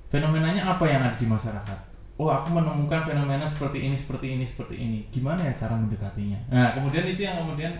[0.08, 1.80] Fenomenanya apa yang ada di masyarakat?
[2.16, 5.00] Oh aku menemukan fenomena seperti ini seperti ini seperti ini.
[5.12, 6.40] Gimana ya cara mendekatinya?
[6.56, 7.76] Nah kemudian itu yang kemudian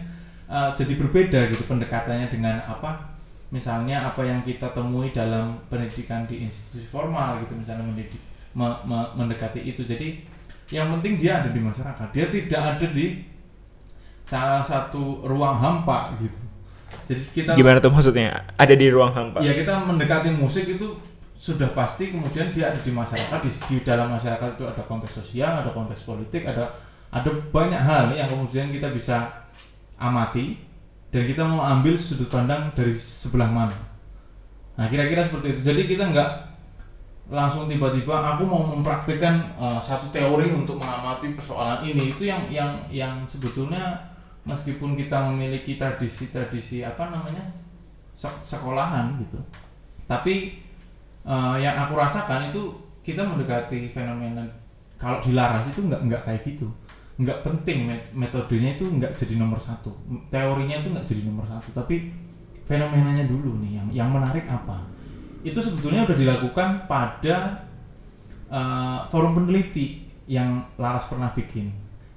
[0.52, 3.16] uh, jadi berbeda gitu pendekatannya dengan apa
[3.50, 8.22] misalnya apa yang kita temui dalam pendidikan di institusi formal gitu misalnya mendidik
[8.54, 9.82] me, me, mendekati itu.
[9.86, 10.22] Jadi
[10.70, 12.08] yang penting dia ada di masyarakat.
[12.14, 13.26] Dia tidak ada di
[14.26, 16.40] salah satu ruang hampa gitu.
[17.10, 18.46] Jadi kita gimana tuh maksudnya?
[18.54, 19.42] Ada di ruang hampa?
[19.42, 20.94] Ya kita mendekati musik itu
[21.40, 25.64] sudah pasti kemudian dia ada di masyarakat di, di dalam masyarakat itu ada konteks sosial
[25.64, 26.68] ada konteks politik ada
[27.16, 29.48] ada banyak hal yang kemudian kita bisa
[29.96, 30.60] amati
[31.10, 33.78] dan kita mau ambil sudut pandang dari sebelah mana.
[34.78, 35.62] Nah kira-kira seperti itu.
[35.66, 36.30] Jadi kita nggak
[37.30, 42.14] langsung tiba-tiba aku mau mempraktikkan uh, satu teori untuk mengamati persoalan ini.
[42.14, 43.98] Itu yang yang yang sebetulnya
[44.46, 47.44] meskipun kita memiliki tradisi-tradisi apa namanya
[48.46, 49.38] sekolahan gitu.
[50.06, 50.62] Tapi
[51.26, 52.70] uh, yang aku rasakan itu
[53.02, 54.46] kita mendekati fenomena
[55.00, 56.68] kalau dilaras itu nggak nggak kayak gitu
[57.20, 59.92] nggak penting metodenya itu nggak jadi nomor satu.
[60.32, 62.16] Teorinya itu nggak jadi nomor satu tapi
[62.64, 64.80] fenomenanya dulu nih yang yang menarik apa?
[65.44, 67.68] Itu sebetulnya udah dilakukan pada
[68.48, 71.68] uh, forum peneliti yang Laras pernah bikin.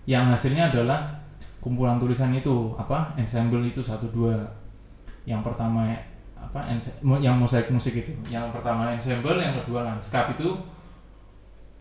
[0.06, 1.18] Yang hasilnya adalah
[1.58, 4.38] kumpulan tulisan itu apa ensemble itu satu dua.
[5.26, 5.90] Yang pertama
[6.38, 6.78] apa
[7.18, 8.14] yang mosaik musik itu.
[8.30, 10.54] Yang pertama ensemble yang kedua landscape itu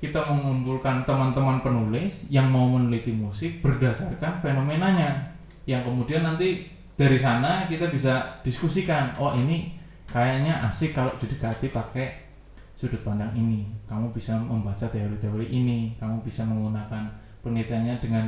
[0.01, 5.29] kita mengumpulkan teman-teman penulis yang mau meneliti musik berdasarkan fenomenanya.
[5.69, 6.65] Yang kemudian nanti
[6.97, 9.77] dari sana kita bisa diskusikan oh ini
[10.09, 12.17] kayaknya asik kalau didekati pakai
[12.73, 13.69] sudut pandang ini.
[13.85, 15.93] Kamu bisa membaca teori-teori ini.
[16.01, 17.05] Kamu bisa menggunakan
[17.45, 18.25] penelitiannya dengan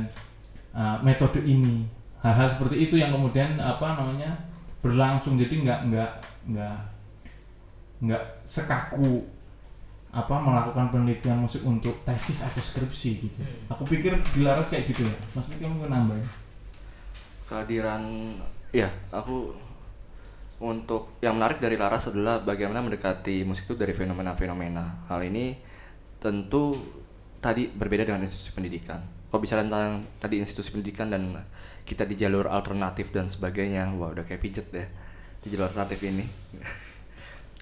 [0.70, 1.82] uh, metode ini.
[2.22, 4.30] Hal-hal seperti itu yang kemudian apa namanya
[4.78, 5.34] berlangsung.
[5.42, 6.10] Jadi nggak nggak
[6.54, 6.76] nggak
[8.06, 9.26] nggak sekaku
[10.14, 13.42] apa melakukan penelitian musik untuk tesis atau skripsi gitu.
[13.42, 13.74] Hmm.
[13.74, 15.16] Aku pikir di Laras kayak gitu ya.
[15.34, 16.16] Mas Miki mungkin nambah.
[17.50, 18.02] Kehadiran
[18.70, 19.50] ya, aku
[20.62, 25.10] untuk yang menarik dari Laras adalah bagaimana mendekati musik itu dari fenomena-fenomena.
[25.10, 25.58] Hal ini
[26.22, 26.78] tentu
[27.42, 29.02] tadi berbeda dengan institusi pendidikan.
[29.28, 31.34] Kalau bicara tentang tadi institusi pendidikan dan
[31.84, 34.88] kita di jalur alternatif dan sebagainya wah udah kayak pijet deh
[35.44, 36.24] di jalur alternatif ini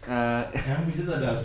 [0.03, 1.38] Uh, yang bisa ada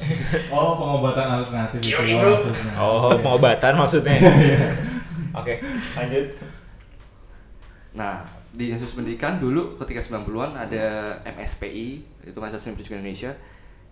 [0.49, 2.73] oh pengobatan alternatif itu maksudnya.
[2.81, 4.17] Oh, pengobatan maksudnya.
[4.47, 4.73] Iya.
[5.37, 5.61] Oke,
[5.93, 6.25] lanjut.
[7.93, 8.25] Nah,
[8.57, 10.85] di institusi pendidikan dulu ketika 90-an ada
[11.29, 11.87] MSPI
[12.25, 13.31] itu Masyarakat Seni Pertunjukan Indonesia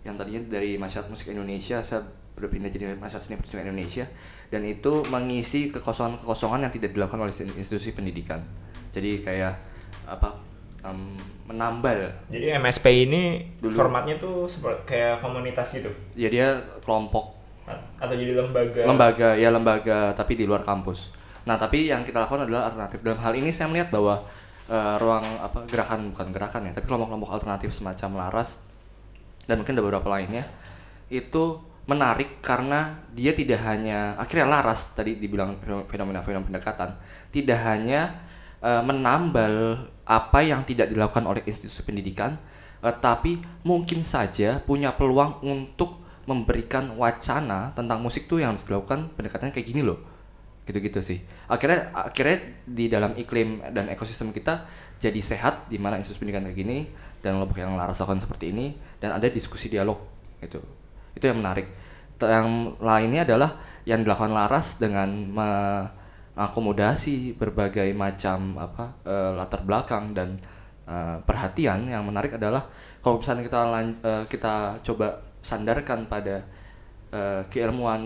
[0.02, 2.02] yang tadinya dari Masyarakat Musik Indonesia saya
[2.34, 4.02] berpindah jadi Masyarakat Seni Pertunjukan Indonesia
[4.50, 8.42] dan itu mengisi kekosongan-kekosongan yang tidak dilakukan oleh institusi pendidikan
[8.90, 9.54] jadi kayak
[10.06, 10.34] apa
[10.90, 12.10] em, menambal.
[12.30, 13.22] Jadi MSP ini
[13.62, 13.74] Dulu.
[13.74, 15.90] formatnya tuh seperti kayak komunitas gitu?
[16.18, 17.34] Ya dia kelompok.
[17.98, 18.80] Atau jadi lembaga.
[18.86, 21.10] lembaga ya lembaga tapi di luar kampus.
[21.46, 22.98] Nah tapi yang kita lakukan adalah alternatif.
[23.02, 24.22] Dalam hal ini saya melihat bahwa
[24.70, 28.66] eh, ruang apa gerakan bukan gerakan ya tapi kelompok-kelompok alternatif semacam laras
[29.46, 30.42] dan mungkin ada beberapa lainnya
[31.06, 36.98] itu menarik karena dia tidak hanya akhirnya laras tadi dibilang fenomena-fenomena pendekatan
[37.30, 38.25] tidak hanya
[38.60, 42.38] eh, menambal apa yang tidak dilakukan oleh institusi pendidikan
[42.84, 49.14] eh, tapi mungkin saja punya peluang untuk memberikan wacana tentang musik tuh yang harus dilakukan
[49.14, 50.02] pendekatan kayak gini loh.
[50.66, 51.22] Gitu-gitu sih.
[51.46, 52.36] Akhirnya akhirnya
[52.66, 54.66] di dalam iklim dan ekosistem kita
[54.98, 56.78] jadi sehat di mana institusi pendidikan kayak gini
[57.22, 60.02] dan kelompok yang laras lakukan seperti ini dan ada diskusi dialog
[60.42, 60.58] gitu.
[61.14, 61.70] Itu yang menarik.
[62.18, 63.50] Yang lainnya adalah
[63.86, 65.30] yang dilakukan laras dengan
[66.36, 70.36] mengakomodasi berbagai macam apa eh, latar belakang dan
[70.84, 71.88] eh, perhatian.
[71.88, 72.68] Yang menarik adalah
[73.00, 73.60] kalau misalnya kita
[74.04, 76.44] eh, kita coba sandarkan pada
[77.10, 78.04] eh, keilmuan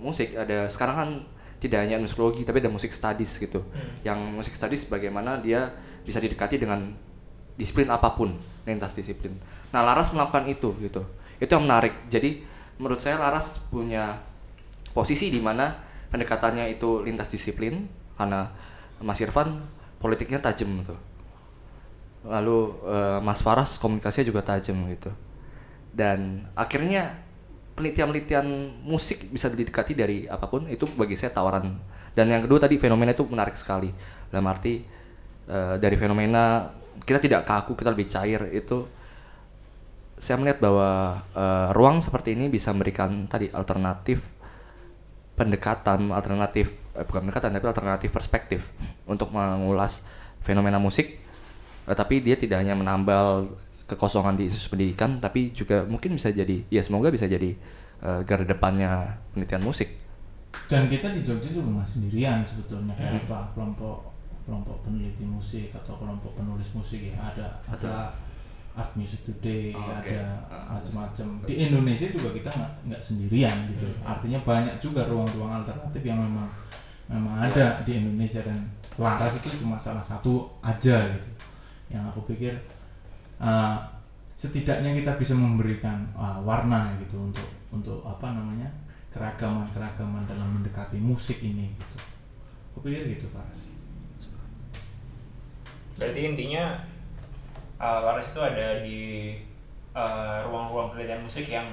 [0.00, 1.10] musik ada sekarang kan
[1.62, 3.60] tidak hanya musikologi tapi ada musik studies gitu.
[4.02, 5.68] Yang musik studies bagaimana dia
[6.02, 6.90] bisa didekati dengan
[7.54, 8.34] disiplin apa pun
[8.64, 9.36] lintas disiplin.
[9.70, 11.04] Nah Laras melakukan itu gitu.
[11.36, 12.08] Itu yang menarik.
[12.08, 12.42] Jadi
[12.80, 14.18] menurut saya Laras punya
[14.90, 17.88] posisi di mana pendekatannya itu lintas disiplin
[18.20, 18.52] karena
[19.00, 19.64] Mas Irfan
[19.98, 20.94] politiknya tajam gitu.
[22.28, 25.10] Lalu eh, Mas Faras komunikasinya juga tajam gitu.
[25.92, 27.16] Dan akhirnya
[27.72, 28.46] penelitian-penelitian
[28.84, 31.72] musik bisa didekati dari apa pun itu bagi saya tawaran.
[32.12, 33.88] Dan yang kedua tadi fenomena itu menarik sekali.
[34.28, 34.84] Dalam arti
[35.48, 36.68] eh, dari fenomena
[37.02, 38.84] kita tidak kaku kita lebih cair itu
[40.22, 44.22] saya melihat bahwa eh, ruang seperti ini bisa memberikan tadi alternatif
[45.42, 48.60] pendekatan alternatif eh, bukan pendekatan tapi alternatif perspektif
[49.10, 50.06] untuk mengulas
[50.46, 51.18] fenomena musik.
[51.90, 53.50] Eh, tapi dia tidak hanya menambal
[53.90, 57.50] kekosongan di institusi pendidikan tapi juga mungkin bisa jadi ya semoga bisa jadi
[58.02, 59.88] eh, garda depannya penelitian musik.
[60.68, 63.18] Dan kita di Jogja juga nggak sendirian sebetulnya Hmm.
[63.18, 63.96] kayak apa kelompok
[64.42, 68.10] kelompok peneliti musik atau kelompok penulis musik ya ada ada
[68.72, 70.00] art music today Oh, oke.
[70.00, 74.08] ada Ah, macam-macam di Indonesia juga kita nggak nggak sendirian gitu Hmm.
[74.08, 76.48] artinya banyak juga ruang-ruang alternatif yang memang
[77.06, 77.48] memang Iya.
[77.52, 78.58] ada di Indonesia dan
[78.96, 81.28] Laras itu cuma salah satu aja gitu
[81.88, 82.52] yang aku pikir
[83.36, 83.76] uh,
[84.32, 88.68] setidaknya kita bisa memberikan uh, warna gitu untuk untuk apa namanya
[89.08, 91.98] keragaman keragaman dalam mendekati musik ini gitu
[92.72, 93.60] aku pikir gitu Faras
[95.92, 96.80] Berarti intinya
[97.82, 99.34] uh, Laras itu ada di
[99.90, 101.66] uh, ruang-ruang penelitian musik yang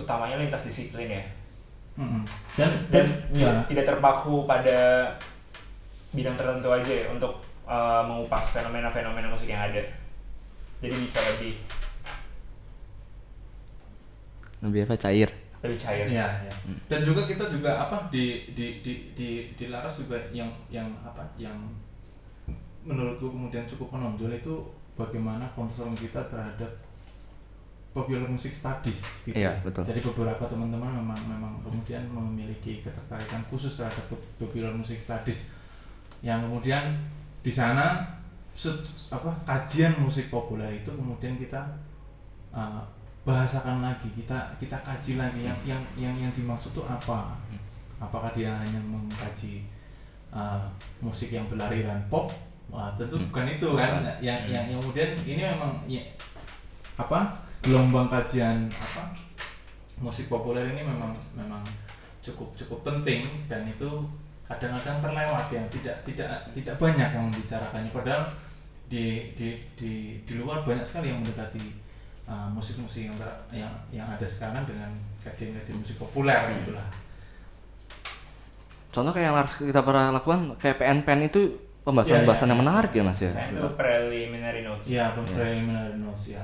[0.00, 1.24] utamanya lintas disiplin ya.
[1.96, 2.24] Mm-mm.
[2.60, 5.08] dan Dan dan ya tidak terpaku pada
[6.12, 9.80] bidang tertentu aja ya untuk uh, mengupas fenomena-fenomena musik yang ada.
[10.80, 11.56] Jadi bisa lebih
[14.60, 15.30] lebih apa cair
[15.64, 16.06] lebih cair.
[16.06, 16.52] ya, ya.
[16.86, 21.24] dan juga kita juga apa di di di di, di Laras juga yang yang apa
[21.40, 21.56] yang
[22.86, 24.54] menurutku kemudian cukup menonjol itu
[24.94, 26.70] bagaimana concern kita terhadap
[27.90, 29.64] popular music studies gitu Iya, ya.
[29.64, 29.82] betul.
[29.88, 35.48] Jadi beberapa teman-teman memang memang kemudian memiliki ketertarikan khusus terhadap pop- popular music studies
[36.20, 36.92] yang kemudian
[37.40, 38.04] di sana
[39.12, 41.60] apa kajian musik populer itu kemudian kita
[42.52, 42.80] uh,
[43.20, 47.36] bahasakan lagi kita kita kaji lagi yang yang yang yang dimaksud itu apa
[48.00, 49.64] apakah dia hanya mengkaji
[50.32, 50.64] uh,
[51.04, 52.32] musik yang berlariran pop
[52.76, 53.32] Wah, tentu Hmm.
[53.32, 54.04] bukan itu kan.
[54.20, 56.04] Yang yang yang kemudian ini memang ya,
[57.00, 57.32] apa
[57.64, 59.16] gelombang kajian apa
[59.96, 61.64] musik populer ini memang memang
[62.20, 63.88] cukup cukup penting dan itu
[64.44, 65.64] kadang-kadang terlewat ya.
[65.72, 67.88] Tidak tidak tidak banyak yang membicarakannya.
[67.88, 68.28] Padahal
[68.92, 71.64] di di di di luar banyak sekali yang mendekati
[72.28, 74.92] uh, musik-musik yang ter- yang yang ada sekarang dengan
[75.24, 76.84] kajian-kajian musik populer gitulah.
[78.92, 82.52] Contoh kayak yang harus kita pernah lakukan kayak PN-PN itu pembahasan-pembahasan Iya, iya.
[82.58, 83.30] yang menarik ya mas ya?
[83.30, 84.86] Nah, itu preliminary notes.
[84.90, 86.42] ya preliminary notes ya.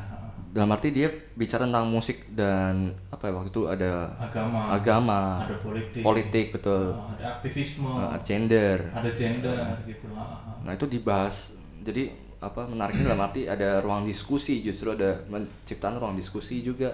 [0.52, 4.60] Dalam arti dia bicara tentang musik dan apa ya waktu itu ada agama.
[4.68, 5.20] Agama.
[5.42, 6.02] Ada politik.
[6.04, 6.92] Politik betul.
[6.92, 7.88] Uh, ada aktivisme.
[7.88, 8.78] Uh, gender.
[8.92, 10.06] Ada gender gitu.
[10.12, 10.54] Ah, ah.
[10.62, 11.56] nah itu dibahas.
[11.82, 14.60] Jadi apa menariknya dalam arti ada ruang diskusi.
[14.60, 16.92] Justru ada menciptakan ruang diskusi juga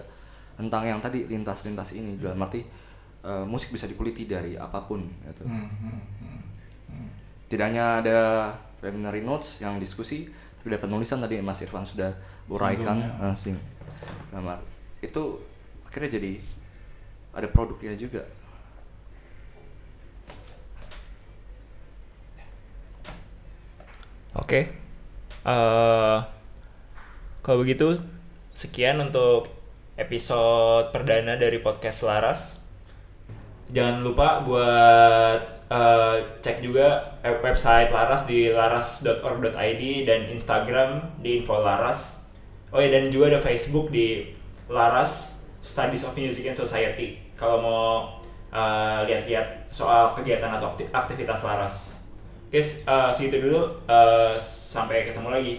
[0.54, 2.14] tentang yang tadi lintas-lintas ini.
[2.14, 2.62] Dalam arti
[3.26, 5.42] uh, musik bisa dikuliti dari apa pun gitu.
[5.44, 6.47] Hmm, hmm, hmm, hmm.
[7.48, 8.18] Tidak hanya ada
[8.78, 10.28] preliminary notes yang diskusi
[10.62, 12.12] sudah penulisan tadi Mas Irfan sudah
[12.48, 13.56] uraikan eh, sing
[14.30, 14.60] gambar
[15.00, 15.22] itu
[15.88, 16.32] akhirnya jadi
[17.32, 18.22] ada produknya juga
[24.38, 24.70] Oke.
[25.42, 26.18] Eh,
[27.42, 27.98] kalau begitu
[28.54, 29.50] sekian untuk
[29.98, 32.62] episode perdana dari podcast Laras.
[33.74, 41.60] Jangan lupa buat eh, cek juga web- website Laras di laras.org.id dan Instagram di info
[41.60, 42.24] Laras.
[42.68, 44.28] Oh ya dan juga ada Facebook di
[44.68, 47.16] Laras Studies of Music and Society.
[47.36, 47.84] Kalau mau
[48.48, 52.00] eh, lihat-lihat soal kegiatan atau akti- aktivitas Laras.
[52.48, 53.60] Oke, s- eh, segitu dulu.
[53.84, 55.54] Eh, sampai ketemu lagi.